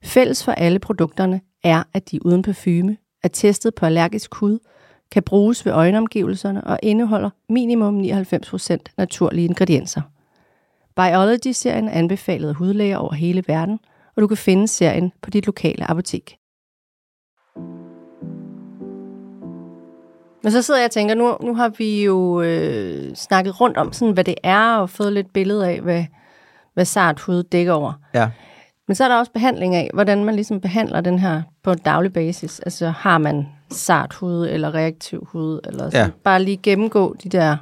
[0.03, 4.59] Fælles for alle produkterne er, at de uden parfume, er testet på allergisk hud,
[5.11, 10.01] kan bruges ved øjenomgivelserne og indeholder minimum 99% naturlige ingredienser.
[10.95, 13.79] Biology-serien er anbefalet af hudlæger over hele verden,
[14.15, 16.37] og du kan finde serien på dit lokale apotek.
[20.43, 23.93] Men så sidder jeg og tænker, nu, nu har vi jo øh, snakket rundt om,
[23.93, 26.05] sådan, hvad det er, og fået lidt billede af, hvad,
[26.73, 27.93] hvad sart hud dækker over.
[28.13, 28.29] Ja.
[28.87, 31.77] Men så er der også behandling af, hvordan man ligesom behandler den her på en
[31.77, 32.59] daglig basis.
[32.59, 35.97] Altså har man sart hud eller reaktiv hud, eller så.
[35.97, 36.09] Ja.
[36.23, 37.57] bare lige gennemgå de der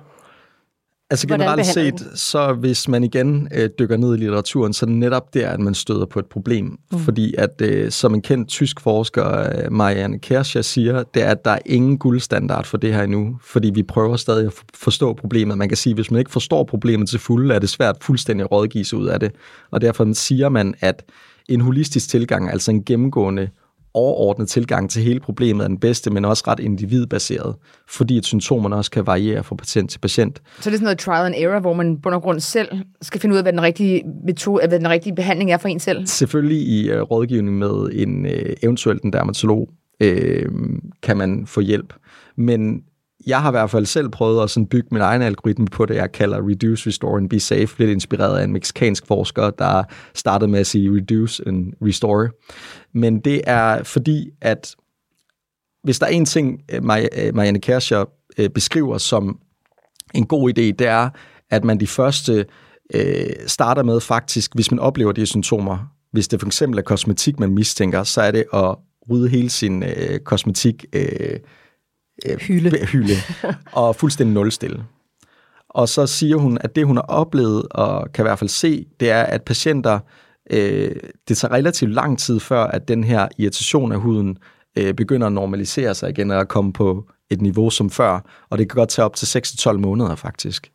[1.10, 5.34] Altså generelt set, så hvis man igen øh, dykker ned i litteraturen, så det netop
[5.34, 6.78] der, at man støder på et problem.
[6.92, 7.00] Mm.
[7.00, 11.46] Fordi at, øh, som en kendt tysk forsker, øh, Marianne Kerscher, siger, det er, at
[11.46, 13.38] der er ingen guldstandard for det her endnu.
[13.42, 15.58] Fordi vi prøver stadig at forstå problemet.
[15.58, 18.44] Man kan sige, at hvis man ikke forstår problemet til fulde, er det svært fuldstændig
[18.44, 19.32] at rådgive sig ud af det.
[19.72, 21.04] Og derfor siger man, at
[21.50, 23.50] en holistisk tilgang, altså en gennemgående
[23.94, 27.56] overordnet tilgang til hele problemet er den bedste, men også ret individbaseret,
[27.90, 30.42] fordi at symptomerne også kan variere fra patient til patient.
[30.60, 32.68] Så det er sådan noget trial and error, hvor man på grund grund selv
[33.02, 35.80] skal finde ud af, hvad den rigtige metode, hvad den rigtige behandling er for en
[35.80, 36.08] selv?
[36.08, 39.70] Selvfølgelig i uh, rådgivning med en uh, eventuelt en dermatolog
[40.04, 40.52] uh,
[41.04, 41.94] kan man få hjælp,
[42.38, 42.82] men
[43.28, 45.96] jeg har i hvert fald selv prøvet at sådan bygge min egen algoritme på det,
[45.96, 49.84] jeg kalder Reduce, Restore and Be Safe, lidt inspireret af en meksikansk forsker, der
[50.14, 52.30] startede med at sige Reduce and Restore.
[52.94, 54.76] Men det er fordi, at
[55.84, 56.82] hvis der er en ting, øh,
[57.18, 58.06] øh, Marianne Kerscher
[58.38, 59.40] øh, beskriver som
[60.14, 61.10] en god idé, det er,
[61.50, 62.46] at man de første
[62.94, 65.78] øh, starter med faktisk, hvis man oplever de symptomer,
[66.12, 68.76] hvis det for eksempel er kosmetik, man mistænker, så er det at
[69.10, 71.40] rydde hele sin øh, kosmetik øh,
[72.26, 72.86] øh, Hylde.
[72.92, 73.16] hylde
[73.72, 74.84] og fuldstændig nulstille.
[75.70, 78.86] Og så siger hun, at det hun har oplevet og kan i hvert fald se,
[79.00, 80.00] det er, at patienter,
[80.52, 80.96] øh,
[81.28, 84.38] det tager relativt lang tid før, at den her irritation af huden
[84.78, 88.46] øh, begynder at normalisere sig igen og komme på et niveau som før.
[88.50, 90.72] Og det kan godt tage op til 6-12 måneder faktisk.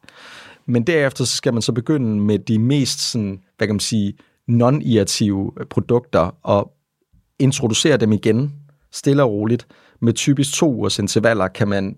[0.67, 4.15] Men derefter så skal man så begynde med de mest sådan, hvad kan man sige,
[4.47, 6.73] non-irritive produkter og
[7.39, 8.55] introducere dem igen,
[8.93, 9.67] stille og roligt.
[10.01, 11.97] Med typisk to ugers intervaller kan man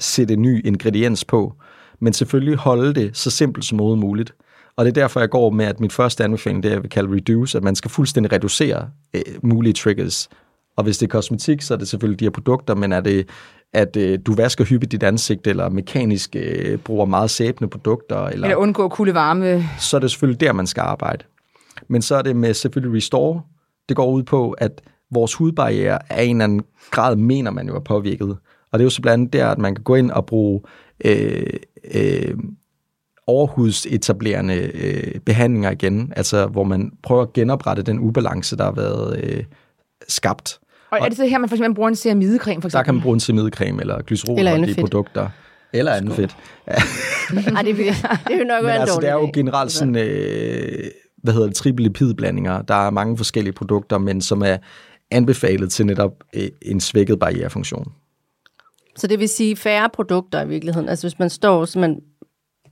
[0.00, 1.54] sætte en ny ingrediens på,
[2.00, 4.34] men selvfølgelig holde det så simpelt som muligt.
[4.76, 6.90] Og det er derfor, jeg går med, at mit første anbefaling, det er, jeg vil
[6.90, 10.28] kalde reduce, at man skal fuldstændig reducere øh, mulige triggers.
[10.76, 13.28] Og hvis det er kosmetik, så er det selvfølgelig de her produkter, men er det,
[13.72, 18.46] at øh, du vasker hyppigt dit ansigt, eller mekanisk øh, bruger meget sæbende produkter, eller,
[18.46, 19.64] Eller undgå kulde varme.
[19.78, 21.24] så er det selvfølgelig der, man skal arbejde.
[21.88, 23.42] Men så er det med selvfølgelig Restore.
[23.88, 27.74] Det går ud på, at vores hudbarriere er en eller anden grad, mener man jo
[27.76, 28.36] er påvirket.
[28.72, 30.60] Og det er jo så blandt andet der, at man kan gå ind og bruge
[31.04, 31.46] øh,
[31.94, 32.34] øh,
[33.26, 39.20] overhudsetablerende øh, behandlinger igen, altså hvor man prøver at genoprette den ubalance, der har været
[39.22, 39.44] øh,
[40.08, 40.58] skabt.
[40.90, 42.84] Og er det så her, man for eksempel bruger en ceramidecreme, for Der eksempel?
[42.84, 44.80] kan man bruge en semidecreme eller glycerol Eller fedt.
[44.80, 45.28] produkter.
[45.72, 46.36] Eller andet fedt.
[46.66, 47.76] Ej, det
[48.28, 50.84] det vil nok Men altså, det er jo generelt sådan, øh,
[51.22, 52.62] hvad hedder det, triple lipidblandinger.
[52.62, 54.56] Der er mange forskellige produkter, men som er
[55.10, 57.92] anbefalet til netop øh, en svækket barrierefunktion.
[58.96, 60.88] Så det vil sige færre produkter i virkeligheden.
[60.88, 62.00] Altså hvis man står, så man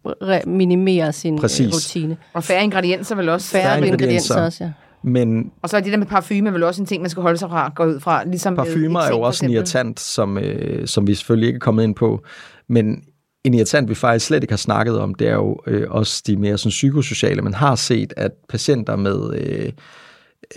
[0.09, 1.75] re- minimerer sin øh, Præcis.
[1.75, 2.17] rutine.
[2.33, 3.51] Og færre ingredienser vel også.
[3.51, 4.35] Færre, Færre ingredienser.
[4.35, 4.45] ingredienser.
[4.45, 4.71] også, ja.
[5.03, 7.39] Men Og så er det der med parfume vel også en ting, man skal holde
[7.39, 8.25] sig fra, gå ud fra.
[8.25, 11.83] Ligesom parfumer er jo også en irritant, som, øh, som vi selvfølgelig ikke er kommet
[11.85, 12.23] ind på.
[12.69, 13.03] Men
[13.45, 16.37] en irritant, vi faktisk slet ikke har snakket om, det er jo øh, også de
[16.37, 17.43] mere sådan, psykosociale.
[17.43, 19.73] Man har set, at patienter med, øh,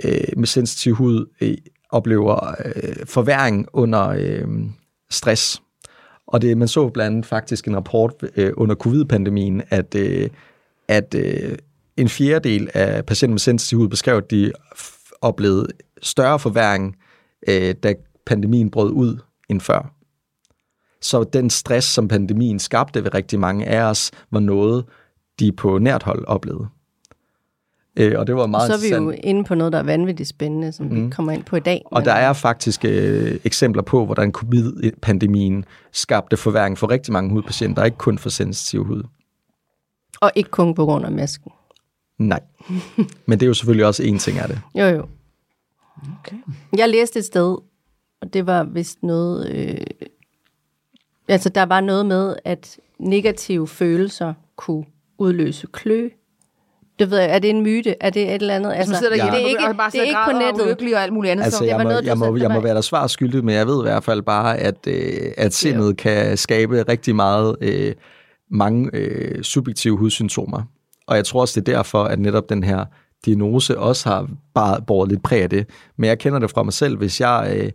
[0.03, 1.57] øh, med sensitiv hud øh,
[1.89, 4.47] oplever øh, forværing under øh,
[5.09, 5.61] stress.
[6.27, 10.29] Og det, man så blandt andet faktisk en rapport øh, under covid-pandemien, at, øh,
[10.87, 11.57] at øh,
[11.97, 15.67] en fjerdedel af patienter med sensitiv hud beskrev, at de f- oplevede
[16.01, 16.95] større forværing,
[17.47, 17.93] øh, da
[18.25, 19.17] pandemien brød ud
[19.49, 19.93] end før.
[21.01, 24.85] Så den stress, som pandemien skabte ved rigtig mange af os, var noget,
[25.39, 26.67] de på nært hold oplevede.
[27.97, 30.29] Øh, og det var meget Så er vi jo inde på noget, der er vanvittigt
[30.29, 31.05] spændende, som mm.
[31.05, 31.81] vi kommer ind på i dag.
[31.85, 37.83] Og der er faktisk øh, eksempler på, hvordan covid-pandemien skabte forværing for rigtig mange hudpatienter,
[37.83, 39.03] ikke kun for sensitiv hud.
[40.21, 41.51] Og ikke kun på grund af masken.
[42.17, 42.39] Nej.
[43.27, 44.59] Men det er jo selvfølgelig også en ting af det.
[44.75, 45.05] Jo, jo.
[46.19, 46.37] Okay.
[46.77, 47.57] Jeg læste et sted,
[48.21, 49.49] og det var vist noget...
[49.49, 50.07] Øh,
[51.27, 54.85] altså, der var noget med, at negative følelser kunne
[55.17, 56.09] udløse klø.
[56.99, 57.95] Det ved jeg, er det en myte?
[58.01, 58.73] Er det et eller andet?
[58.73, 59.31] Altså, man sidder Ja.
[59.31, 60.61] det er ikke, og bare det er ikke og på og nettet.
[60.63, 61.43] ulykkelig og alt muligt andet.
[61.43, 61.63] Altså, så.
[61.63, 63.67] det jeg var må, noget, jeg, må, jeg må være der svar skyldig, men jeg
[63.67, 67.93] ved i hvert fald bare, at, øh, at sindet kan skabe rigtig meget øh,
[68.51, 70.61] mange øh, subjektive hudsymptomer.
[71.07, 72.85] Og jeg tror også, det er derfor, at netop den her
[73.25, 75.69] diagnose også har bare båret lidt præg af det.
[75.97, 76.97] Men jeg kender det fra mig selv.
[76.97, 77.71] Hvis jeg øh,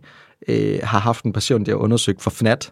[0.73, 2.71] øh, har haft en patient, jeg har undersøgt for FNAT,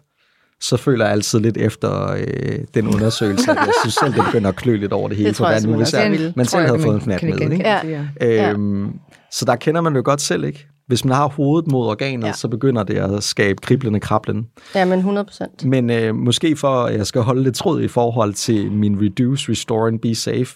[0.62, 4.48] så føler jeg altid lidt efter øh, den undersøgelse, at jeg synes selv, det begynder
[4.48, 5.28] at klø lidt over det hele.
[5.28, 7.50] Det tror jeg nu, hvis jeg, man selv havde fået en kan med.
[7.50, 7.68] Ikke?
[7.68, 8.04] ja.
[8.20, 8.50] Ja.
[8.52, 8.92] Øhm,
[9.30, 10.66] Så der kender man jo godt selv, ikke?
[10.86, 12.32] Hvis man har hovedet mod organet, Ja.
[12.32, 14.46] så begynder det at skabe kriblende krablen.
[14.74, 15.64] Ja, men 100 procent.
[15.64, 19.50] Men øh, måske for, at jeg skal holde lidt tråd i forhold til min Reduce,
[19.52, 20.54] Restore and Be Safe,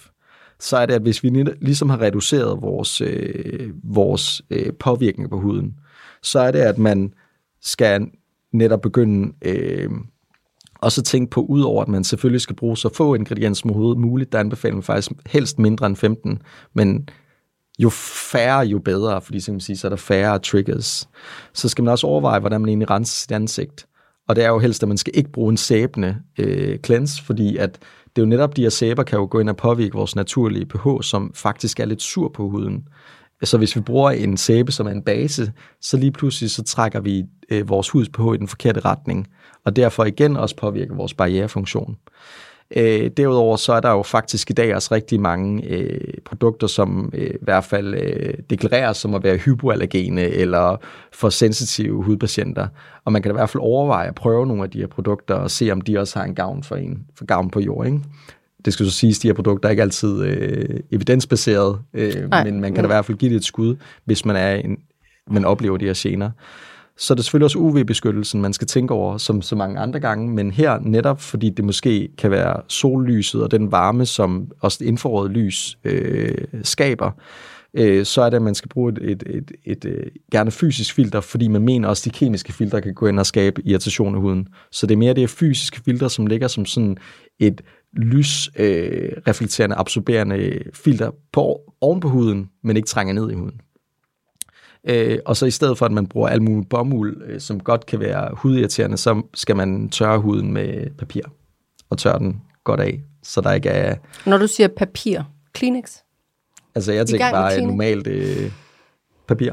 [0.61, 5.41] så er det, at hvis vi ligesom har reduceret vores, øh, vores øh, påvirkning på
[5.41, 5.75] huden,
[6.23, 7.13] så er det, at man
[7.63, 8.07] skal
[8.57, 9.91] netop begynde øh,
[10.81, 14.01] og så tænke på, udover at man selvfølgelig skal bruge så få ingredienser som overhovedet
[14.01, 16.43] muligt, der anbefaler man faktisk helst mindre end 15,
[16.75, 17.09] men
[17.79, 17.91] jo
[18.33, 21.09] færre, jo bedre, fordi så, kan man sige, så er der færre triggers.
[21.55, 23.87] Så skal man også overveje, hvordan man egentlig renser sit ansigt.
[24.29, 27.57] Og det er jo helst, at man skal ikke bruge en sæbende øh, cleanse, fordi
[27.57, 27.79] at
[28.17, 30.67] det er jo netop de her sæber, kan jo gå ind og påvirke vores naturlige
[30.67, 32.89] pH, som faktisk er lidt sur på huden.
[33.43, 37.01] Så hvis vi bruger en sæbe, som er en base, så lige pludselig så trækker
[37.01, 39.27] vi øh, vores huds pH i den forkerte retning,
[39.65, 41.97] og derfor igen også påvirker vores barrierefunktion.
[42.77, 47.11] Øh, derudover så er der jo faktisk i dag også rigtig mange øh, produkter, som
[47.15, 50.77] øh, i hvert fald øh, deklareres som at være hypoallergene eller
[51.13, 52.69] for sensitive hudpatienter.
[53.05, 55.51] Og man kan i hvert fald overveje at prøve nogle af de her produkter og
[55.51, 57.87] se, om de også har en gavn for en, for gavn på jord.
[57.87, 58.01] Ikke?
[58.67, 62.45] Det skal så siges, at de her produkter er ikke altid øh, evidensbaserede, øh, Nej,
[62.45, 64.79] men man kan da i hvert fald give det et skud, hvis man, er en,
[65.31, 66.31] man oplever de her gener.
[66.99, 70.29] Så er det selvfølgelig også UV-beskyttelsen, man skal tænke over, som så mange andre gange,
[70.29, 75.33] men her netop, fordi det måske kan være sollyset og den varme, som også infrarødt
[75.33, 77.11] lys øh, skaber,
[77.75, 80.95] øh, så er det, at man skal bruge et, et, et, et, et gerne fysisk
[80.95, 84.17] filter, fordi man mener også, at de kemiske filtre kan gå ind og skabe irritation
[84.17, 84.49] i huden.
[84.73, 86.97] Så det er mere det fysiske filter, som ligger som sådan
[87.39, 93.61] et lysreflekterende, øh, absorberende filter på, oven på huden, men ikke trænger ned i huden.
[94.89, 97.87] Øh, og så i stedet for, at man bruger al mulig bomuld, øh, som godt
[97.87, 101.23] kan være hudirriterende, så skal man tørre huden med papir
[101.91, 103.97] og tørre den godt af, så der ikke er...
[104.27, 105.23] Når du siger papir,
[105.53, 105.97] Kleenex?
[106.75, 108.53] Altså, jeg tænker bare normalt øh,
[109.29, 109.53] papir.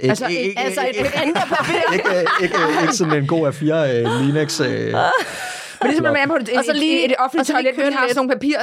[0.00, 1.92] Ikke, altså, ikke, altså et, et andet papir?
[1.92, 2.08] ikke,
[2.42, 4.60] ikke, ikke, sådan en god A4 uh, øh, Linux.
[4.60, 4.66] Uh,
[5.82, 8.16] men det er simpelthen på et, et, et, et, et offentligt toilet, de har sådan
[8.16, 8.56] nogle papir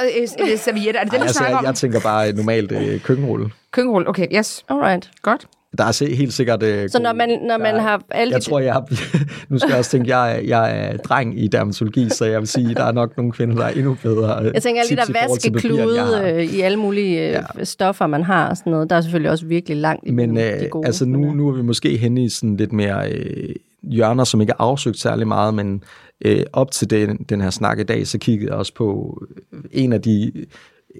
[0.52, 1.00] et, servietter.
[1.00, 1.60] Er det det, du altså, jeg?
[1.64, 3.50] Jeg tænker bare normalt uh, køkkenrulle.
[3.70, 4.64] Køkkenrulle, okay, yes.
[4.68, 5.10] Alright.
[5.22, 5.46] Godt.
[5.78, 6.62] Der er helt sikkert...
[6.62, 8.02] Uh, så når man, når man der, har...
[8.10, 8.84] Alle jeg tror, jeg har...
[9.52, 12.74] nu skal jeg også tænke, jeg, jeg er dreng i dermatologi, så jeg vil sige,
[12.74, 16.22] der er nok nogle kvinder, der er endnu bedre Jeg tænker, alle de der vaskeklude
[16.24, 17.64] øh, i alle mulige øh, ja.
[17.64, 20.68] stoffer, man har og sådan noget, der er selvfølgelig også virkelig langt Men øh, de
[20.68, 20.86] gode.
[20.86, 23.54] altså nu, nu er vi måske henne i sådan lidt mere øh,
[23.90, 25.82] hjørner, som ikke er afsøgt særlig meget, men
[26.24, 29.18] øh, op til den, den her snak i dag, så kiggede jeg også på
[29.52, 30.32] øh, en af de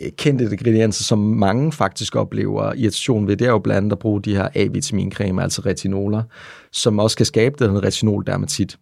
[0.02, 3.98] øh, kendte ingredienser, som mange faktisk oplever irritation ved, det er jo blandt andet at
[3.98, 6.22] bruge de her A-vitamincremer, altså retinoler,
[6.72, 8.78] som også kan skabe den retinoldermatit.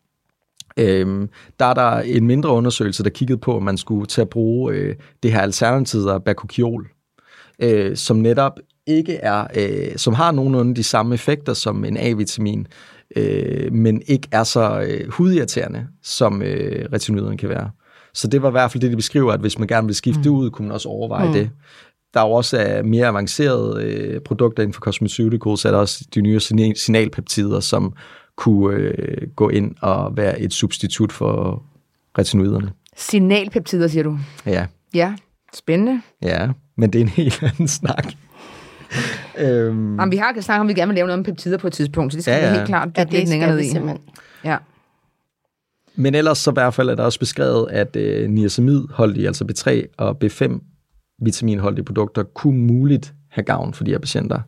[0.78, 4.28] Øhm, der er der en mindre undersøgelse, der kiggede på, at man skulle til at
[4.28, 6.88] bruge øh, det her alternativ af bakuchiol,
[7.62, 8.52] øh, som netop
[8.86, 12.66] ikke er, øh, som har nogenlunde de samme effekter som en A-vitamin,
[13.16, 17.70] øh, men ikke er så øh, hudirriterende, som øh, retinoiderne kan være.
[18.14, 20.18] Så det var i hvert fald det, de beskriver, at hvis man gerne vil skifte
[20.18, 20.22] mm.
[20.22, 21.32] det ud, kunne man også overveje mm.
[21.32, 21.50] det.
[22.14, 26.04] Der er jo også uh, mere avancerede øh, produkter inden for cosmeceuticals, er der også
[26.14, 26.40] de nye
[26.74, 27.92] signalpeptider, som
[28.36, 31.62] kunne øh, gå ind og være et substitut for
[32.18, 32.72] retinoiderne.
[32.96, 34.18] Signalpeptider, siger du?
[34.46, 34.66] Ja.
[34.94, 35.14] Ja,
[35.54, 36.02] spændende.
[36.22, 38.12] Ja, men det er en helt anden snak.
[39.38, 39.98] Øhm.
[39.98, 41.72] Jamen, vi har snakket om, at vi gerne vil lave noget om peptider på et
[41.72, 42.50] tidspunkt, så det skal ja, ja.
[42.50, 43.68] vi helt klart ja, det længere ned i.
[43.68, 44.00] Simpelthen.
[44.44, 44.56] Ja.
[45.96, 49.94] Men ellers så i hvert fald er der også beskrevet, at øh, niacinamidholdige, altså B3
[49.98, 50.60] og B5
[51.22, 54.40] vitaminholdige produkter, kunne muligt have gavn for de her patienter.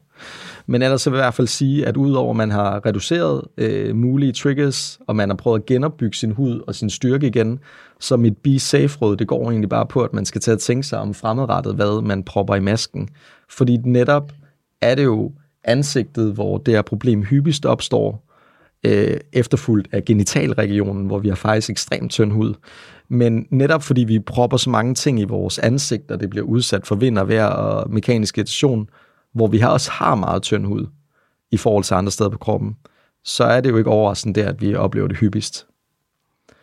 [0.66, 3.42] Men ellers så vil jeg i hvert fald sige, at udover at man har reduceret
[3.59, 7.59] øh, mulige triggers, og man har prøvet at genopbygge sin hud og sin styrke igen,
[8.01, 10.87] så mit Be Safe-råd, det går egentlig bare på, at man skal tage at tænke
[10.87, 13.09] sig om fremadrettet, hvad man propper i masken.
[13.51, 14.33] Fordi netop
[14.81, 15.33] er det jo
[15.65, 18.25] ansigtet, hvor det her problem hyppigst opstår,
[18.85, 22.55] øh, efterfulgt af genitalregionen, hvor vi har faktisk ekstremt tynd hud.
[23.09, 26.87] Men netop fordi vi propper så mange ting i vores ansigt, og det bliver udsat
[26.87, 28.91] for vind og vejr og mekanisk irritation,
[29.33, 30.87] hvor vi også har meget tynd hud
[31.51, 32.77] i forhold til andre steder på kroppen,
[33.25, 35.67] så er det jo ikke overraskende der, at vi oplever det hyppigst.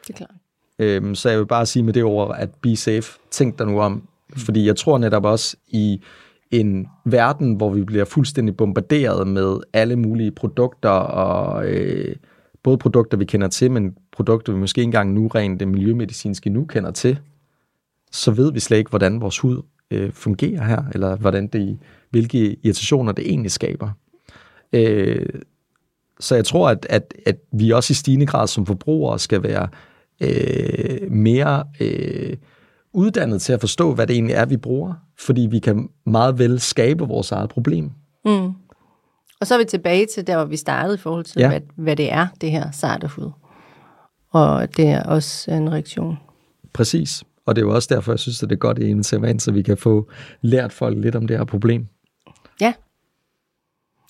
[0.08, 0.32] Det er klart.
[0.80, 3.19] Øhm, så jeg vil bare sige med det ord, at be safe.
[3.32, 4.08] Tænk dig nu om.
[4.38, 6.02] Fordi jeg tror netop også i
[6.51, 12.15] en verden, hvor vi bliver fuldstændig bombarderet med alle mulige produkter, og øh,
[12.63, 16.49] både produkter, vi kender til, men produkter, vi måske ikke engang nu rent det miljømedicinske
[16.49, 17.19] nu kender til,
[18.12, 21.79] så ved vi slet ikke, hvordan vores hud øh, fungerer her, eller hvordan det,
[22.10, 23.89] hvilke irritationer det egentlig skaber.
[24.73, 25.25] Øh,
[26.19, 29.67] så jeg tror, at, at, at vi også i stigende grad som forbrugere skal være
[30.21, 32.38] øh, mere øh,
[32.95, 36.60] uddannet til at forstå, hvad det egentlig er, vi bruger, fordi vi kan meget vel
[36.60, 37.91] skabe vores eget problem.
[38.25, 38.53] Mm.
[39.39, 41.47] Og så er vi tilbage til der, hvor vi startede i forhold til, ja.
[41.47, 43.31] hvad, hvad det er, det her sarte hud.
[44.31, 46.17] Og det er også en reaktion.
[46.73, 47.23] Præcis.
[47.45, 49.39] Og det er jo også derfor, jeg synes, at det er godt i en vand,
[49.39, 50.10] så vi kan få
[50.41, 51.88] lært folk lidt om det her problem.
[52.62, 52.73] Ja.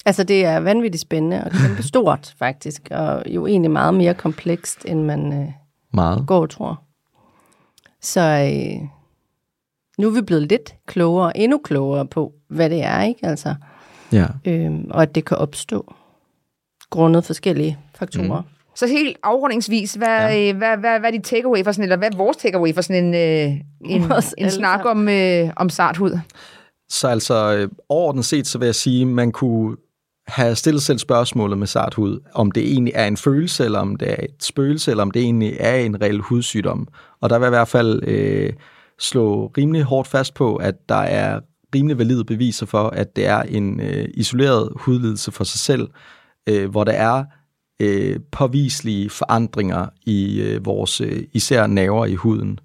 [0.06, 2.88] Altså, det er vanvittigt spændende og kæmpe stort, faktisk.
[2.92, 5.48] Og jo egentlig meget mere komplekst, end man øh,
[5.94, 6.28] meget.
[6.28, 6.85] går og tror.
[8.06, 8.88] Så øh,
[9.98, 13.28] nu er vi blevet lidt klogere, endnu klogere på, hvad det er, ikke?
[13.28, 13.56] Altså,
[14.12, 14.26] ja.
[14.46, 15.94] øhm, og at det kan opstå
[16.90, 18.42] grundet forskellige faktorer.
[18.42, 18.48] Mm.
[18.76, 20.50] Så helt afrundingsvis, hvad, ja.
[20.50, 22.82] øh, hvad, hvad, hvad er dit takeaway for sådan, eller hvad er vores takeaway for
[22.82, 26.20] sådan en, øh, en, en snak om, øh, om sart hud?
[26.90, 29.78] Så altså, øh, overordnet set, så vil jeg sige, man kunne
[30.28, 33.96] have stillet selv spørgsmålet med sart hud, om det egentlig er en følelse, eller om
[33.96, 36.88] det er et spøgelse, eller om det egentlig er en reel hudsygdom.
[37.22, 38.54] Og der vil jeg i hvert fald øh,
[39.00, 41.40] slå rimelig hårdt fast på, at der er
[41.76, 45.88] rimelig valide beviser for, at det er en øh, isoleret hudlidelse for sig selv,
[46.50, 47.24] øh, hvor der er
[47.80, 52.60] øh, påviselige forandringer i øh, vores øh, især nerver i huden,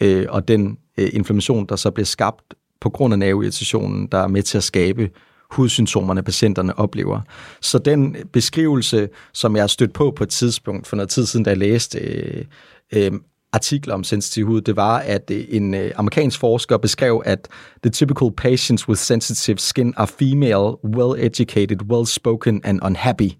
[0.00, 4.28] øh, og den øh, inflammation, der så bliver skabt på grund af nerveirritationen, der er
[4.28, 5.10] med til at skabe
[5.50, 7.20] hudsymptomerne, patienterne oplever.
[7.60, 11.44] Så den beskrivelse, som jeg har stødt på på et tidspunkt for noget tid siden,
[11.44, 12.44] da jeg læste øh,
[12.92, 13.12] øh,
[13.52, 17.48] artikler om sensitiv hud, det var, at øh, en øh, amerikansk forsker beskrev, at
[17.82, 23.30] the typical patients with sensitive skin are female, well-educated, well-spoken and unhappy.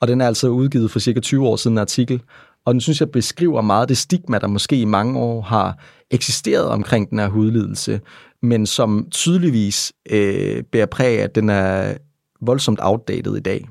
[0.00, 2.22] Og den er altså udgivet for cirka 20 år siden en artikel,
[2.64, 5.78] og den synes jeg beskriver meget det stigma, der måske i mange år har
[6.10, 8.00] eksisteret omkring den her hudlidelse,
[8.42, 11.94] men som tydeligvis øh, bærer præg af, at den er
[12.40, 13.68] voldsomt outdated i dag.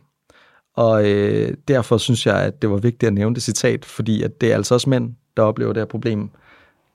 [0.75, 4.41] Og øh, derfor synes jeg, at det var vigtigt at nævne det citat, fordi at
[4.41, 6.29] det er altså også mænd, der oplever det her problem.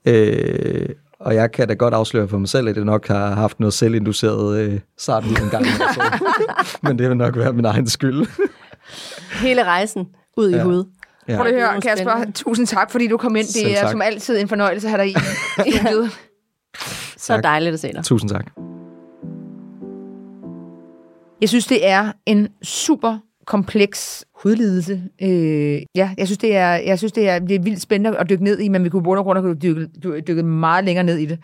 [0.09, 0.89] Øh,
[1.21, 3.75] og jeg kan da godt afsløre for mig selv, at jeg nok har haft noget
[3.75, 5.67] selvinduceret øh, sarthud en gang.
[5.67, 6.21] Så.
[6.83, 8.27] Men det vil nok være min egen skyld.
[9.41, 10.07] Hele rejsen
[10.37, 10.63] ud i Ja.
[10.63, 10.85] hud.
[11.29, 11.37] Ja.
[11.37, 12.25] Prøv at det høre, Kasper.
[12.35, 13.47] Tusind tak, fordi du kom ind.
[13.47, 13.91] Selv Det er tak.
[13.91, 15.15] som altid en fornøjelse at have dig i.
[15.73, 16.11] studiet.
[17.27, 17.43] Så Tak.
[17.43, 18.05] dejligt at se dig.
[18.05, 18.47] Tusind tak.
[21.41, 25.03] Jeg synes, det er en super kompleks hudlidelse.
[25.23, 28.29] Øh, ja, jeg synes, det er, jeg synes det, er, det er vildt spændende at
[28.31, 31.17] dykke ned i, men vi kunne både grund have dykke, dy- dykket meget længere ned
[31.17, 31.39] i det.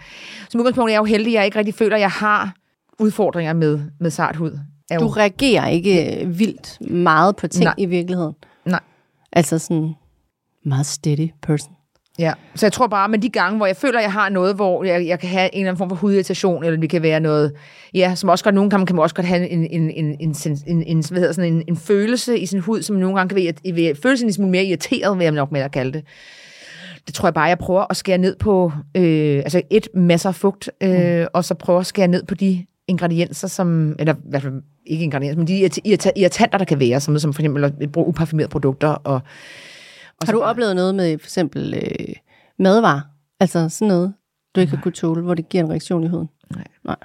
[0.49, 2.55] Som udgangspunkt er jeg jo heldig, at jeg ikke rigtig føler, at jeg har
[2.99, 4.59] udfordringer med, med sart hud.
[4.91, 7.74] Er Du jo, reagerer ikke vildt meget på ting Nej.
[7.78, 8.35] i virkeligheden.
[8.64, 8.80] Nej.
[9.33, 9.95] Altså sådan
[10.64, 11.72] meget steady person.
[12.18, 12.32] Ja.
[12.54, 14.84] Så jeg tror bare, med de gange, hvor jeg føler, at jeg har noget, hvor
[14.84, 17.52] jeg, jeg kan have en eller anden form for hudirritation, eller det kan være noget,
[17.94, 20.36] ja, som også godt, nogle gange kan man også godt have en, en, en, en,
[20.66, 23.36] en, en, hvad hedder sådan en, en følelse i sin hud, som nogle gange kan
[23.36, 26.04] være, være følelsen en smule mere irriteret, vil jeg nok med at kalde det.
[27.06, 30.34] Det tror jeg bare, jeg prøver at skære ned på, øh, altså et, masser af
[30.34, 31.26] fugt, øh, mm.
[31.32, 35.04] og så prøver at skære ned på de ingredienser, som, eller i hvert fald ikke
[35.04, 38.06] ingredienser, men de irrita- irrita- irritanter, der kan være, som, som for eksempel at bruge
[38.06, 38.88] uparfumerede produkter.
[38.88, 39.20] Og,
[40.22, 42.14] og Har du bare- oplevet noget med for eksempel øh,
[42.58, 43.00] madvarer?
[43.40, 44.14] Altså sådan noget,
[44.56, 46.28] du ikke har kunnet tåle, hvor det giver en reaktion i huden?
[46.50, 46.64] Nej.
[46.84, 46.96] Nej.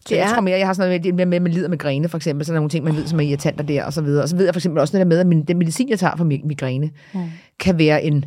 [0.00, 1.68] Så Det jeg er- tror mere, jeg har sådan noget med, med, med, med lider
[1.68, 2.46] med græne, for eksempel.
[2.46, 4.22] Så der nogle ting, man ved, som er irritanter der, og så videre.
[4.22, 5.98] Og så ved jeg for eksempel også noget der med, at min, den medicin, jeg
[5.98, 7.20] tager for mi- migræne, Mm.
[7.60, 8.24] kan være en,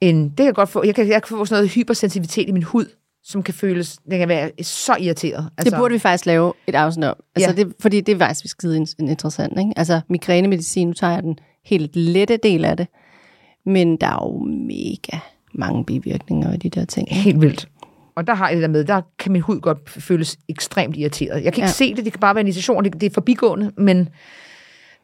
[0.00, 0.28] en...
[0.28, 0.82] Det kan jeg godt få...
[0.84, 2.86] Jeg kan, jeg kan få sådan noget hypersensitivitet i min hud,
[3.22, 3.98] som kan føles...
[4.10, 5.50] Den kan være så irriteret.
[5.58, 7.16] Altså, det burde vi faktisk lave et afsnit om.
[7.36, 7.56] Altså, Ja.
[7.64, 9.58] det, fordi det er faktisk skide in- interessant.
[9.58, 9.72] Ikke?
[9.76, 11.38] Altså, migrænemedicin, nu tager jeg den
[11.68, 12.86] helt lette del af det.
[13.66, 15.18] Men der er jo mega
[15.54, 17.08] mange bivirkninger i de der ting.
[17.10, 17.68] Helt vildt.
[18.14, 21.44] Og der har jeg det der med, der kan min hud godt føles ekstremt irriteret.
[21.44, 21.66] Jeg kan ikke ja.
[21.66, 24.08] se det, det kan bare være en irritation, det, det er forbigående, men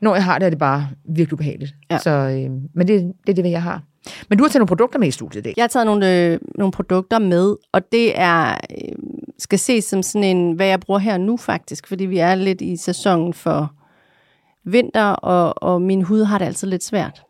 [0.01, 1.75] når jeg har det, er det bare virkelig ubehageligt.
[1.91, 1.99] Ja.
[1.99, 3.83] Så, øh, men det, det er det, jeg har.
[4.29, 5.55] Men du har taget nogle produkter med i studiet i dag.
[5.57, 8.95] Jeg har taget nogle, øh, nogle produkter med, og det er øh,
[9.39, 12.61] skal ses som sådan en, hvad jeg bruger her nu faktisk, fordi vi er lidt
[12.61, 13.73] i sæsonen for
[14.65, 17.23] vinter, og, og min hud har det altid lidt svært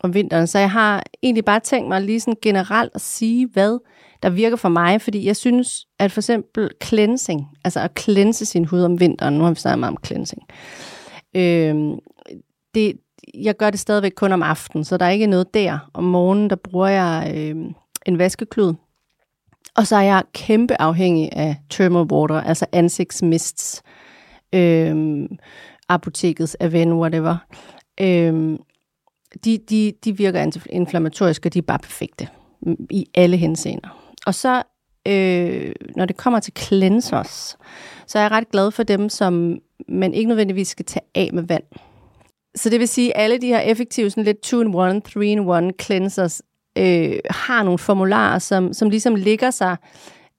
[0.00, 0.46] om vinteren.
[0.46, 3.78] Så jeg har egentlig bare tænkt mig lige sådan generelt at sige, hvad
[4.22, 8.64] der virker for mig, fordi jeg synes, at for eksempel cleansing, altså at cleanse sin
[8.64, 10.42] hud om vinteren, nu har vi snakket meget om cleansing,
[11.36, 11.98] øh,
[12.74, 12.92] det,
[13.34, 15.90] jeg gør det stadigvæk kun om aftenen, så der er ikke noget der.
[15.94, 17.56] Om morgenen, der bruger jeg øh,
[18.06, 18.74] en vaskeklud.
[19.76, 23.82] Og så er jeg kæmpe afhængig af thermal water, altså ansigtsmists,
[24.54, 25.24] øh,
[25.88, 27.36] apotekets Aven, whatever.
[28.00, 28.58] øhm,
[29.44, 32.28] de, de, de virker inflammatoriske, og de er bare perfekte
[32.62, 34.12] mm, i alle henseender.
[34.26, 34.62] Og så,
[35.08, 37.58] øh, når det kommer til cleansers,
[38.06, 39.58] så er jeg ret glad for dem, som
[39.88, 41.64] man ikke nødvendigvis skal tage af med vand.
[42.56, 46.42] Så det vil sige, at alle de her effektive, sådan lidt 2-in-1, 3-in-1 cleansers,
[46.78, 49.76] øh, har nogle formularer, som, som ligesom ligger sig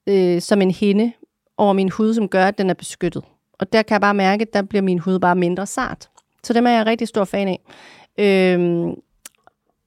[0.06, 1.12] øh, som en hinde
[1.56, 3.24] over min hud, som gør, at den er beskyttet.
[3.60, 6.08] Og der kan jeg bare mærke, at der bliver min hud bare mindre sart.
[6.44, 7.60] Så dem er jeg rigtig stor fan af.
[8.18, 8.94] Øhm,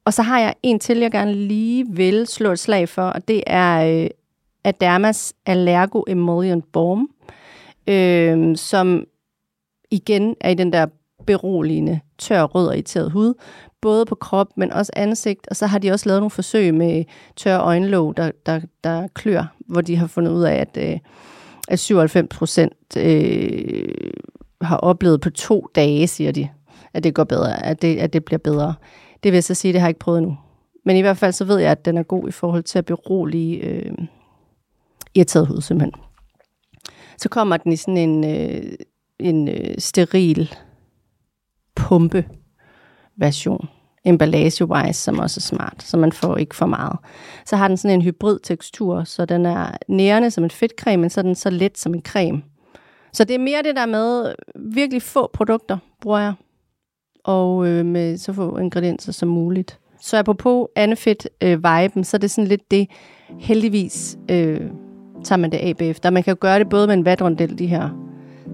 [0.04, 3.28] og så har jeg en til, jeg gerne lige vil slå et slag for, og
[3.28, 4.10] det er øh,
[4.64, 7.08] Adermas Allergo Emollient Balm,
[7.86, 9.04] øh, som
[9.90, 10.86] igen er i den der
[11.26, 13.34] beroligende, tør, rød og irriteret hud,
[13.80, 17.04] både på krop, men også ansigt, og så har de også lavet nogle forsøg med
[17.36, 20.98] tør øjenlåg, der, der, der klør, hvor de har fundet ud af, at, øh,
[21.68, 23.88] at 97 procent øh,
[24.60, 26.48] har oplevet på to dage, siger de,
[26.94, 28.74] at det går bedre, at det, at det bliver bedre.
[29.22, 30.36] Det vil jeg så sige, det har jeg ikke prøvet nu.
[30.84, 32.84] Men i hvert fald så ved jeg, at den er god i forhold til at
[32.84, 33.92] berolige øh,
[35.14, 35.92] irriteret hud, simpelthen.
[37.18, 38.72] Så kommer den i sådan en, øh,
[39.18, 40.54] en øh, steril
[41.74, 42.28] pumpe
[43.16, 43.68] version
[44.04, 46.96] emballage-wise, som også er smart, så man får ikke for meget.
[47.46, 51.10] Så har den sådan en hybrid tekstur, så den er nærende som en fedtcreme, men
[51.10, 52.42] så er den så let som en creme.
[53.12, 56.32] Så det er mere det der med virkelig få produkter, bruger jeg,
[57.24, 59.78] og øh, med så få ingredienser som muligt.
[60.00, 62.88] Så apropos Annefit øh, viben, så er det sådan lidt det,
[63.38, 64.60] heldigvis øh,
[65.24, 66.10] tager man det af bagefter.
[66.10, 67.88] Man kan jo gøre det både med en vatrondel, de her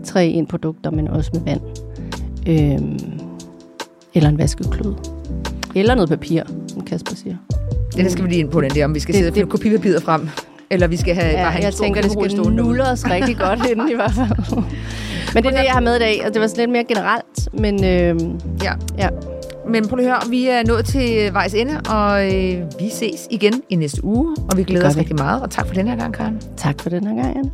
[0.04, 1.60] tre en produkter, men også med vand.
[2.48, 2.98] Øh,
[4.14, 5.19] eller en vaskeklud.
[5.74, 6.42] Eller noget papir.
[6.68, 7.36] som Kasper siger.
[7.96, 9.34] Det der skal vi lige ind på, den der, om vi skal Det- sidde og
[9.34, 10.28] finde kopipapiret frem,
[10.70, 13.36] eller vi skal have, bare Ja, have en jeg tænker, det skal nulle os rigtig
[13.36, 14.56] godt inden i hvert fald.
[15.34, 16.84] Men det er det, jeg har med i dag, og det var sådan lidt mere
[16.84, 18.20] generelt, men øh,
[18.64, 18.72] Ja.
[18.98, 19.08] ja.
[19.68, 23.26] Men prøv lige at høre, vi er nået til vejs ende, og øh, vi ses
[23.30, 25.00] igen i næste uge, og vi glæder os vi.
[25.00, 25.42] rigtig meget.
[25.42, 26.40] Og tak for den her gang, Karen.
[26.56, 27.50] tak for den her gang, Anne.